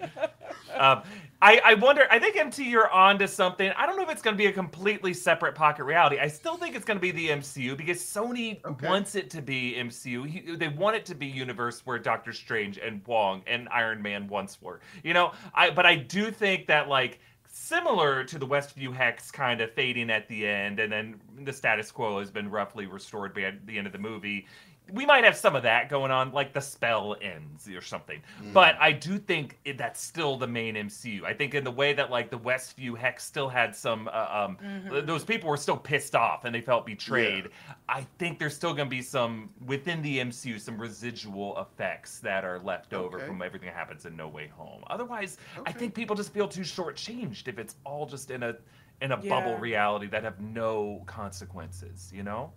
Um, 0.75 1.04
I, 1.46 1.62
I 1.64 1.74
wonder. 1.75 2.08
I 2.10 2.18
think 2.18 2.36
MT, 2.38 2.68
you're 2.68 2.90
on 2.90 3.20
to 3.20 3.28
something. 3.28 3.72
I 3.78 3.86
don't 3.86 3.98
know 3.98 4.02
if 4.02 4.10
it's 4.10 4.24
going 4.24 4.34
to 4.36 4.38
be 4.38 4.48
a 4.48 4.52
completely 4.52 5.14
separate 5.14 5.54
pocket 5.54 5.84
reality. 5.84 6.18
I 6.18 6.28
still 6.28 6.58
think 6.58 6.75
it's 6.75 6.86
going 6.86 6.98
to 6.98 7.02
be 7.02 7.12
the 7.12 7.30
MCU 7.30 7.78
because 7.78 8.00
Sony 8.00 8.66
Okay. 8.66 8.88
wants 8.88 9.14
it 9.14 9.30
to 9.30 9.44
be 9.44 9.75
MCU. 9.78 10.28
He, 10.28 10.56
they 10.56 10.70
want 10.70 10.96
it 10.96 11.06
to 11.06 11.14
be 11.14 11.28
universe 11.28 11.86
where 11.86 12.00
Doctor 12.00 12.34
Strange 12.34 12.80
and 12.80 13.06
Wong 13.06 13.44
and 13.46 13.70
Iron 13.70 14.02
Man 14.02 14.28
once 14.28 14.60
were. 14.60 14.80
You 15.04 15.14
know, 15.14 15.34
I 15.54 15.70
but 15.70 15.86
I 15.86 15.94
do 15.98 16.32
think 16.32 16.66
that 16.66 16.88
like 16.90 17.20
similar 17.48 18.24
to 18.24 18.40
the 18.40 18.48
Westview 18.48 18.92
hex 18.92 19.30
kind 19.30 19.62
of 19.62 19.72
fading 19.72 20.10
at 20.10 20.28
the 20.28 20.48
end, 20.48 20.80
and 20.80 20.92
then 20.92 21.22
the 21.44 21.54
status 21.54 21.92
quo 21.92 22.18
has 22.20 22.32
been 22.32 22.50
roughly 22.50 22.88
restored 22.88 23.36
by 23.36 23.54
the 23.66 23.78
end 23.78 23.86
of 23.86 23.94
the 23.94 24.00
movie. 24.00 24.48
We 24.94 25.06
might 25.06 25.24
have 25.24 25.36
some 25.36 25.56
of 25.56 25.63
that 25.63 25.89
going 25.89 26.12
on, 26.12 26.32
like 26.32 26.54
the 26.54 26.62
spell 26.62 27.15
ends 27.22 27.68
or 27.68 27.82
something. 27.82 28.22
But 28.54 28.75
I 28.80 28.92
do 28.92 29.18
think 29.18 29.58
it, 29.65 29.77
that's 29.77 30.00
still 30.01 30.38
the 30.38 30.48
main 30.48 30.75
MCU. 30.75 31.24
I 31.24 31.34
think 31.34 31.54
in 31.56 31.63
the 31.63 31.72
way 31.72 31.94
that 31.94 32.12
like 32.12 32.30
the 32.30 32.38
Westview 32.39 32.98
hex 32.98 33.24
still 33.24 33.50
had 33.50 33.75
some, 33.75 34.08
uh, 34.13 34.27
um, 34.48 34.58
those 35.06 35.24
people 35.24 35.50
were 35.50 35.58
still 35.58 35.77
pissed 35.77 36.15
off 36.15 36.46
and 36.46 36.54
they 36.54 36.62
felt 36.62 36.86
betrayed. 36.86 37.50
I 37.89 38.06
think 38.20 38.38
there's 38.39 38.56
still 38.56 38.74
going 38.74 38.88
to 38.88 38.96
be 38.96 39.01
some 39.01 39.50
within 39.65 40.01
the 40.01 40.20
MCU, 40.20 40.60
some 40.60 40.77
residual 40.80 41.60
effects 41.60 42.20
that 42.20 42.46
are 42.46 42.60
left 42.60 42.94
over 42.94 43.18
Okay. 43.18 43.27
from 43.27 43.42
everything 43.42 43.68
that 43.68 43.75
happens 43.75 44.06
in 44.06 44.15
No 44.15 44.27
Way 44.27 44.48
Home. 44.56 44.84
Otherwise, 44.88 45.38
I 45.65 45.72
think 45.72 45.94
people 45.94 46.15
just 46.15 46.34
feel 46.34 46.48
too 46.48 46.62
shortchanged 46.62 47.48
if 47.48 47.58
it's 47.60 47.75
all 47.86 48.06
just 48.06 48.30
in 48.32 48.44
a 48.44 48.56
in 49.01 49.12
a 49.12 49.18
bubble 49.18 49.58
reality 49.58 50.08
that 50.08 50.24
have 50.24 50.39
no 50.39 51.04
consequences. 51.06 52.12
You 52.13 52.24
know? 52.24 52.54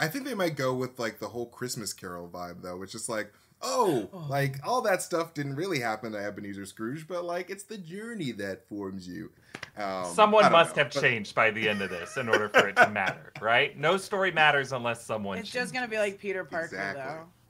I 0.00 0.08
think 0.08 0.24
they 0.24 0.34
might 0.34 0.56
go 0.56 0.74
with 0.74 0.98
like 0.98 1.18
the 1.18 1.28
whole 1.28 1.46
Christmas 1.46 1.92
Carol 1.92 2.28
vibe 2.28 2.62
though, 2.62 2.76
which 2.76 2.94
is 2.94 3.08
like, 3.08 3.32
oh, 3.62 4.08
like 4.28 4.56
all 4.66 4.80
that 4.82 5.02
stuff 5.02 5.34
didn't 5.34 5.54
really 5.56 5.78
happen 5.80 6.12
to 6.12 6.18
Ebenezer 6.18 6.64
Scrooge, 6.66 7.06
but 7.06 7.24
like 7.24 7.50
it's 7.50 7.64
the 7.64 7.78
journey 7.78 8.32
that 8.32 8.66
forms 8.68 9.06
you. 9.06 9.30
Um, 9.76 10.06
Someone 10.06 10.50
must 10.50 10.74
know, 10.76 10.84
have 10.84 10.92
but- 10.92 11.00
changed 11.00 11.34
by 11.34 11.50
the 11.50 11.68
end 11.68 11.82
of 11.82 11.90
this 11.90 12.16
in 12.16 12.28
order 12.28 12.48
for 12.48 12.68
it 12.68 12.76
to 12.76 12.88
matter, 12.90 13.32
right? 13.40 13.78
No 13.78 13.96
story 13.96 14.32
matters 14.32 14.72
unless 14.72 15.04
someone. 15.04 15.38
It's 15.38 15.50
just 15.50 15.72
gonna 15.72 15.86
be 15.88 15.98
like 15.98 16.18
Peter 16.18 16.44
Parker 16.44 16.64
Exactly. 16.76 17.02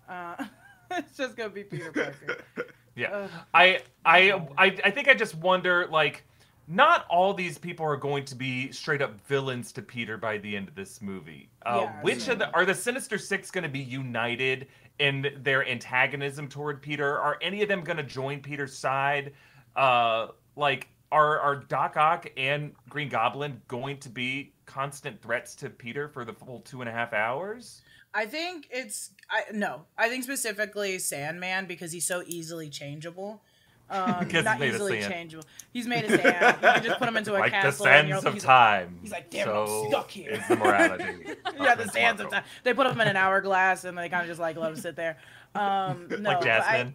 though. 0.09 0.13
Uh, 0.13 0.45
it's 0.99 1.17
just 1.17 1.37
gonna 1.37 1.51
be 1.51 1.65
Peter 1.65 1.93
Parker. 1.93 2.39
Yeah, 2.97 3.11
Ugh. 3.13 3.31
I, 3.55 3.81
I, 4.05 4.33
I, 4.59 4.77
I 4.85 4.91
think 4.91 5.07
I 5.09 5.15
just 5.15 5.37
wonder 5.37 5.87
like. 5.91 6.25
Not 6.73 7.05
all 7.11 7.35
these 7.35 7.59
people 7.59 7.85
are 7.85 7.97
going 7.97 8.25
to 8.27 8.37
be 8.37 8.71
straight 8.71 9.03
up 9.03 9.21
villains 9.27 9.73
to 9.73 9.83
Peter 9.83 10.17
by 10.17 10.39
the 10.39 10.57
end 10.57 10.69
of 10.69 10.77
this 10.77 11.03
movie. 11.03 11.51
Uh, 11.67 11.81
Yeah, 11.83 12.03
which 12.03 12.27
yeah. 12.27 12.35
of 12.35 12.39
the 12.39 12.51
are 12.55 12.65
the 12.65 12.75
Sinister 12.77 13.19
Six 13.19 13.51
going 13.51 13.65
to 13.65 13.69
be 13.69 13.81
united 13.81 14.69
in 15.01 15.35
their 15.43 15.67
antagonism 15.69 16.47
toward 16.49 16.81
Peter? 16.81 17.19
Are 17.19 17.39
any 17.43 17.63
of 17.63 17.69
them 17.69 17.83
going 17.83 17.97
to 17.97 18.05
join 18.05 18.41
Peter's 18.41 18.77
side? 18.79 19.33
Uh, 19.75 20.29
like, 20.55 20.87
are 21.11 21.41
are 21.41 21.57
Doc 21.57 21.97
Ock 21.97 22.29
and 22.37 22.73
Green 22.89 23.09
Goblin 23.09 23.61
going 23.67 23.99
to 23.99 24.09
be 24.09 24.53
constant 24.67 25.21
threats 25.21 25.57
to 25.57 25.71
Peter 25.71 26.09
for 26.09 26.25
the 26.25 26.33
full 26.33 26.61
two 26.61 26.83
and 26.83 26.89
a 26.89 26.93
half 26.93 27.13
hours? 27.13 27.83
I 28.15 28.27
think 28.27 28.69
it's 28.71 29.11
I 29.29 29.43
no. 29.53 29.87
I 29.99 30.09
think 30.09 30.23
specifically 30.23 31.01
Sandman 31.01 31.67
because 31.67 31.91
he's 31.91 32.07
so 32.07 32.23
easily 32.27 32.69
changeable. 32.69 33.43
Um, 33.91 34.29
not 34.45 34.63
easily 34.63 35.01
changeable. 35.03 35.45
He's 35.73 35.87
made 35.87 36.05
of 36.05 36.11
sand. 36.21 36.59
You 36.63 36.69
can 36.69 36.83
just 36.85 36.99
put 37.01 37.09
him 37.09 37.17
into 37.17 37.33
a 37.35 37.39
like 37.39 37.51
the 37.51 37.57
castle. 37.59 37.87
and 37.87 38.09
sands 38.09 38.09
you're- 38.09 38.19
of 38.29 38.33
he's- 38.35 38.45
time. 38.45 38.99
he's 39.03 39.11
like, 39.11 39.31
"Damn 39.31 39.49
it, 39.49 39.51
I'm 39.53 39.67
so 39.67 39.87
stuck 39.89 40.11
here." 40.11 40.31
It's 40.31 40.47
the 40.49 40.57
morality? 40.57 41.05
Yeah, 41.61 41.75
the 41.75 41.89
sands 41.89 42.21
of 42.21 42.31
time. 42.31 42.45
They 42.65 42.73
put 42.73 42.87
him 42.87 43.01
in 43.01 43.09
an 43.09 43.17
hourglass 43.17 43.85
and 43.85 43.99
they 43.99 44.09
kind 44.09 44.23
of 44.23 44.29
just 44.29 44.41
like 44.41 44.57
let 44.57 44.71
him 44.71 44.77
sit 44.77 44.95
there. 44.97 45.19
Um, 45.55 46.07
no, 46.21 46.31
like 46.31 46.41
but 46.41 46.49
I- 46.49 46.63
Jasmine. 46.63 46.95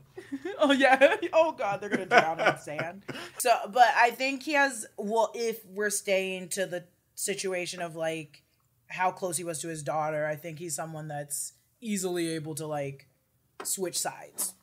oh 0.60 0.72
yeah. 0.72 1.16
Oh 1.34 1.52
god, 1.52 1.82
they're 1.82 1.90
gonna 1.90 2.06
drown 2.06 2.40
in 2.40 2.58
sand. 2.60 3.04
So, 3.40 3.52
but 3.72 3.88
I 3.96 4.12
think 4.12 4.44
he 4.44 4.54
has. 4.54 4.86
Well, 4.98 5.32
if 5.36 5.66
we're 5.66 5.90
staying 5.90 6.50
to 6.50 6.66
the 6.66 6.86
situation 7.16 7.82
of 7.82 7.96
like 7.96 8.42
how 8.88 9.12
close 9.12 9.36
he 9.38 9.44
was 9.44 9.60
to 9.62 9.68
his 9.68 9.84
daughter, 9.84 10.26
I 10.26 10.36
think 10.38 10.60
he's 10.60 10.76
someone 10.76 11.08
that's 11.10 11.54
easily 11.82 12.30
able 12.30 12.56
to 12.56 12.66
like 12.66 13.08
switch 13.64 14.00
sides. 14.00 14.54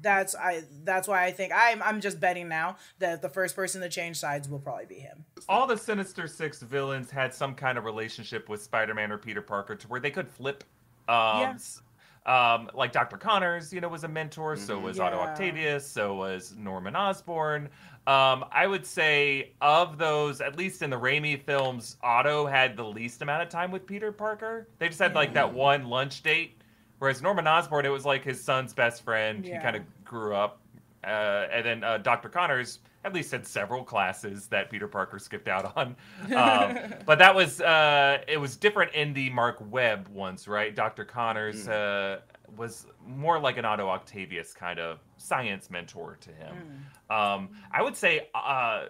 That's 0.00 0.34
I. 0.34 0.62
That's 0.84 1.06
why 1.06 1.24
I 1.24 1.32
think 1.32 1.52
I'm. 1.54 1.82
I'm 1.82 2.00
just 2.00 2.18
betting 2.18 2.48
now 2.48 2.76
that 2.98 3.20
the 3.22 3.28
first 3.28 3.54
person 3.54 3.80
to 3.82 3.88
change 3.88 4.16
sides 4.18 4.48
will 4.48 4.58
probably 4.58 4.86
be 4.86 4.94
him. 4.96 5.24
all 5.48 5.66
the 5.66 5.76
Sinister 5.76 6.26
Six 6.26 6.62
villains 6.62 7.10
had 7.10 7.34
some 7.34 7.54
kind 7.54 7.76
of 7.76 7.84
relationship 7.84 8.48
with 8.48 8.62
Spider-Man 8.62 9.10
or 9.12 9.18
Peter 9.18 9.42
Parker 9.42 9.74
to 9.74 9.88
where 9.88 10.00
they 10.00 10.10
could 10.10 10.28
flip. 10.28 10.64
Um, 11.08 11.40
Yeah. 11.40 11.52
s- 11.54 11.82
um, 12.26 12.70
like 12.74 12.92
Dr. 12.92 13.16
Connors, 13.16 13.72
you 13.72 13.80
know, 13.80 13.88
was 13.88 14.04
a 14.04 14.08
mentor. 14.08 14.54
So 14.56 14.78
Mhm. 14.78 14.82
was 14.82 15.00
Otto 15.00 15.18
Octavius. 15.18 15.86
So 15.86 16.14
was 16.14 16.54
Norman 16.56 16.94
Osborn. 16.94 17.68
Um, 18.06 18.44
I 18.52 18.66
would 18.68 18.86
say 18.86 19.50
of 19.60 19.98
those, 19.98 20.40
at 20.40 20.56
least 20.56 20.82
in 20.82 20.90
the 20.90 20.98
Raimi 20.98 21.40
films, 21.40 21.96
Otto 22.02 22.46
had 22.46 22.76
the 22.76 22.84
least 22.84 23.22
amount 23.22 23.42
of 23.42 23.48
time 23.48 23.70
with 23.72 23.86
Peter 23.86 24.10
Parker. 24.12 24.68
They 24.78 24.88
just 24.88 25.00
had 25.00 25.14
like 25.14 25.34
that 25.34 25.52
one 25.52 25.88
lunch 25.88 26.22
date. 26.22 26.56
Whereas 27.02 27.20
Norman 27.20 27.48
Osborn, 27.48 27.84
it 27.84 27.88
was 27.88 28.04
like 28.06 28.22
his 28.22 28.40
son's 28.40 28.72
best 28.72 29.02
friend. 29.02 29.44
He 29.44 29.50
kind 29.58 29.74
of 29.74 29.82
grew 30.04 30.36
up. 30.36 30.60
Uh, 31.02 31.48
and 31.52 31.66
then 31.66 31.82
uh, 31.82 31.98
Dr. 31.98 32.28
Connors 32.28 32.78
at 33.04 33.12
least 33.12 33.32
had 33.32 33.44
several 33.44 33.82
classes 33.82 34.46
that 34.46 34.70
Peter 34.70 34.86
Parker 34.86 35.18
skipped 35.18 35.48
out 35.48 35.76
on. 35.76 35.96
Um, 36.32 36.78
but 37.04 37.18
that 37.18 37.34
was 37.34 37.60
uh, 37.60 38.18
it 38.28 38.36
was 38.36 38.56
different 38.56 38.94
in 38.94 39.12
the 39.14 39.30
Mark 39.30 39.56
Webb 39.68 40.06
ones, 40.10 40.46
right? 40.46 40.76
Dr. 40.76 41.04
Connors 41.04 41.66
uh, 41.66 42.20
was 42.56 42.86
more 43.04 43.40
like 43.40 43.56
an 43.56 43.64
Otto 43.64 43.88
Octavius 43.88 44.54
kind 44.54 44.78
of 44.78 45.00
science 45.16 45.70
mentor 45.70 46.18
to 46.20 46.30
him. 46.30 46.84
Um, 47.10 47.48
I 47.72 47.82
would 47.82 47.96
say 47.96 48.28
uh, 48.32 48.84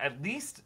at 0.00 0.20
least 0.24 0.62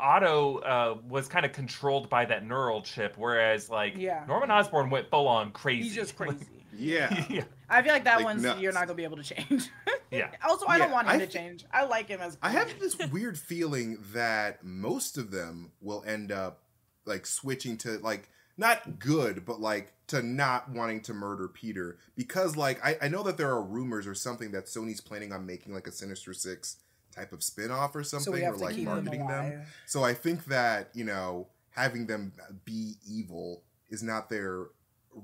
Otto 0.00 0.58
uh, 0.58 0.98
was 1.08 1.28
kind 1.28 1.44
of 1.46 1.52
controlled 1.52 2.08
by 2.10 2.24
that 2.24 2.44
neural 2.46 2.82
chip, 2.82 3.14
whereas 3.16 3.70
like 3.70 3.94
Yeah. 3.96 4.24
Norman 4.26 4.50
Osborn 4.50 4.90
went 4.90 5.10
full 5.10 5.28
on 5.28 5.52
crazy. 5.52 5.84
He's 5.84 5.94
just 5.94 6.16
crazy. 6.16 6.46
Yeah. 6.74 7.26
yeah. 7.30 7.44
I 7.68 7.82
feel 7.82 7.92
like 7.92 8.04
that 8.04 8.16
Like 8.16 8.24
one's 8.24 8.42
nuts. 8.42 8.60
you're 8.62 8.72
not 8.72 8.86
gonna 8.86 8.96
be 8.96 9.04
able 9.04 9.18
to 9.18 9.22
change. 9.22 9.68
Yeah. 10.10 10.28
Also, 10.46 10.66
I 10.66 10.76
don't 10.76 10.90
want 10.90 11.06
him 11.06 11.14
I 11.14 11.18
to 11.20 11.26
thi- 11.26 11.32
change. 11.32 11.64
I 11.72 11.84
like 11.84 12.08
him 12.08 12.20
as. 12.20 12.36
I 12.42 12.50
have 12.50 12.78
this 12.78 12.96
weird 13.10 13.38
feeling 13.38 13.96
that 14.12 14.62
most 14.64 15.16
of 15.16 15.30
them 15.30 15.72
will 15.80 16.02
end 16.06 16.30
up 16.32 16.60
like 17.06 17.24
switching 17.26 17.78
to 17.78 17.92
like 17.98 18.28
not 18.58 18.98
good, 18.98 19.44
but 19.46 19.58
like 19.60 19.92
to 20.08 20.22
not 20.22 20.70
wanting 20.70 21.00
to 21.02 21.14
murder 21.14 21.48
Peter 21.48 21.96
because 22.14 22.56
like 22.58 22.82
I, 22.84 22.96
I 23.02 23.08
know 23.08 23.22
that 23.22 23.36
there 23.38 23.50
are 23.50 23.62
rumors 23.62 24.06
or 24.06 24.14
something 24.14 24.50
that 24.52 24.66
Sony's 24.66 25.00
planning 25.00 25.32
on 25.32 25.46
making 25.46 25.72
like 25.72 25.86
a 25.86 25.92
Sinister 25.92 26.34
Six 26.34 26.76
type 27.12 27.32
of 27.32 27.42
spin-off 27.42 27.94
or 27.94 28.02
something 28.02 28.34
so 28.34 28.46
or 28.48 28.56
like 28.56 28.76
marketing 28.78 29.26
them. 29.26 29.44
alive. 29.44 29.74
So 29.86 30.02
I 30.02 30.14
think 30.14 30.46
that, 30.46 30.90
you 30.94 31.04
know, 31.04 31.46
having 31.70 32.06
them 32.06 32.32
be 32.64 32.94
evil 33.08 33.62
is 33.90 34.02
not 34.02 34.28
their 34.28 34.66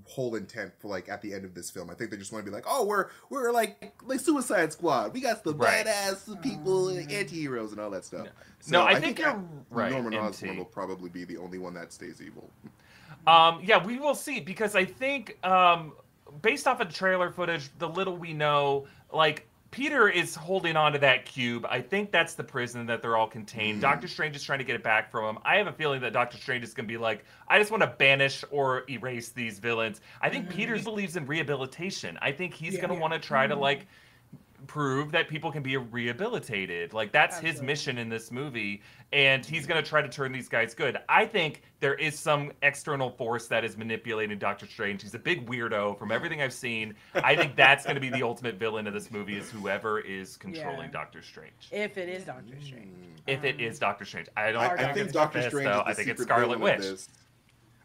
whole 0.04 0.34
intent 0.34 0.72
for 0.78 0.88
like 0.88 1.08
at 1.08 1.22
the 1.22 1.32
end 1.32 1.46
of 1.46 1.54
this 1.54 1.70
film. 1.70 1.88
I 1.88 1.94
think 1.94 2.10
they 2.10 2.18
just 2.18 2.30
want 2.30 2.44
to 2.44 2.50
be 2.50 2.54
like, 2.54 2.66
oh, 2.68 2.84
we're 2.84 3.06
we're 3.30 3.50
like 3.52 3.94
like 4.04 4.20
Suicide 4.20 4.72
Squad. 4.72 5.14
We 5.14 5.20
got 5.20 5.44
the 5.44 5.54
Right. 5.54 5.86
badass 5.86 6.42
people, 6.42 6.90
anti-heroes 6.90 7.72
and 7.72 7.80
all 7.80 7.90
that 7.90 8.04
stuff. 8.04 8.26
No, 8.26 8.30
So 8.60 8.82
I 8.82 9.00
think 9.00 9.18
you're 9.18 9.30
uh, 9.30 9.38
right, 9.70 9.90
Norman 9.90 10.14
Osborn 10.14 10.58
will 10.58 10.66
probably 10.66 11.08
be 11.08 11.24
the 11.24 11.38
only 11.38 11.58
one 11.58 11.72
that 11.74 11.92
stays 11.92 12.20
evil. 12.20 12.50
Um, 13.26 13.60
yeah, 13.62 13.84
we 13.84 13.98
will 13.98 14.14
see 14.14 14.40
because 14.40 14.76
I 14.76 14.84
think 14.84 15.38
um, 15.44 15.92
based 16.42 16.66
off 16.66 16.80
of 16.80 16.88
the 16.88 16.94
trailer 16.94 17.30
footage, 17.30 17.70
the 17.78 17.88
little 17.88 18.16
we 18.16 18.32
know, 18.32 18.86
like 19.12 19.47
Peter 19.70 20.08
is 20.08 20.34
holding 20.34 20.76
on 20.76 20.92
to 20.92 20.98
that 20.98 21.26
cube. 21.26 21.66
I 21.68 21.82
think 21.82 22.10
that's 22.10 22.34
the 22.34 22.44
prison 22.44 22.86
that 22.86 23.02
they're 23.02 23.16
all 23.16 23.26
contained. 23.26 23.76
Hmm. 23.76 23.82
Doctor 23.82 24.08
Strange 24.08 24.34
is 24.34 24.42
trying 24.42 24.60
to 24.60 24.64
get 24.64 24.76
it 24.76 24.82
back 24.82 25.10
from 25.10 25.36
him. 25.36 25.42
I 25.44 25.56
have 25.56 25.66
a 25.66 25.72
feeling 25.72 26.00
that 26.00 26.12
Doctor 26.12 26.38
Strange 26.38 26.64
is 26.64 26.72
going 26.72 26.86
to 26.86 26.92
be 26.92 26.96
like, 26.96 27.24
I 27.48 27.58
just 27.58 27.70
want 27.70 27.82
to 27.82 27.86
banish 27.86 28.44
or 28.50 28.84
erase 28.88 29.28
these 29.30 29.58
villains. 29.58 30.00
I 30.22 30.30
think 30.30 30.46
hmm. 30.46 30.52
Peter 30.52 30.78
believes 30.78 31.16
in 31.16 31.26
rehabilitation. 31.26 32.18
I 32.22 32.32
think 32.32 32.54
he's 32.54 32.74
Yeah. 32.74 32.82
going 32.82 32.94
to 32.94 33.00
want 33.00 33.12
to 33.12 33.18
try 33.18 33.46
to 33.46 33.54
hmm. 33.54 33.60
like 33.60 33.86
prove 34.68 35.10
that 35.10 35.26
people 35.28 35.50
can 35.50 35.62
be 35.62 35.76
rehabilitated. 35.76 36.92
Like 36.92 37.10
that's 37.10 37.38
his 37.40 37.60
mission 37.60 37.98
in 37.98 38.08
this 38.08 38.30
movie 38.30 38.82
and 39.12 39.44
he's 39.44 39.66
going 39.66 39.82
to 39.82 39.88
try 39.88 40.02
to 40.02 40.08
turn 40.08 40.30
these 40.30 40.48
guys 40.48 40.74
good. 40.74 40.98
I 41.08 41.24
think 41.24 41.62
there 41.80 41.94
is 41.94 42.18
some 42.18 42.52
external 42.62 43.10
force 43.10 43.46
that 43.48 43.64
is 43.64 43.78
manipulating 43.78 44.38
Doctor 44.38 44.66
Strange. 44.66 45.02
He's 45.02 45.14
a 45.14 45.18
big 45.18 45.48
weirdo 45.48 45.98
from 45.98 46.12
everything 46.12 46.42
I've 46.42 46.52
seen. 46.52 46.94
I 47.14 47.34
think 47.34 47.56
that's 47.56 47.84
going 47.84 47.94
to 47.94 48.00
be 48.00 48.10
the 48.10 48.22
ultimate 48.22 48.56
villain 48.56 48.86
of 48.86 48.92
this 48.92 49.10
movie 49.10 49.36
is 49.38 49.50
whoever 49.50 49.98
is 50.00 50.36
controlling 50.36 50.86
Yeah. 50.86 50.92
Doctor 50.92 51.22
Strange. 51.22 51.68
If 51.72 51.96
it 51.96 52.10
is 52.10 52.24
Doctor 52.24 52.54
Strange. 52.62 52.94
If 53.26 53.44
it 53.44 53.60
is 53.60 53.78
Doctor 53.78 54.04
Strange. 54.04 54.28
I 54.36 54.52
don't 54.52 54.62
I- 54.62 54.66
I 54.66 54.72
I, 54.72 54.76
think, 54.76 54.94
think 54.94 55.04
it's 55.06 55.12
Doctor 55.14 55.38
this, 55.40 55.48
Strange 55.48 55.64
though. 55.68 55.78
is 55.80 55.84
the 55.84 55.90
I 55.90 55.94
think 55.94 56.08
it's 56.08 56.20
secret 56.20 56.34
Scarlet 56.34 56.58
villain 56.58 56.60
Witch. 56.60 56.76
of 56.76 56.82
this. 56.82 57.08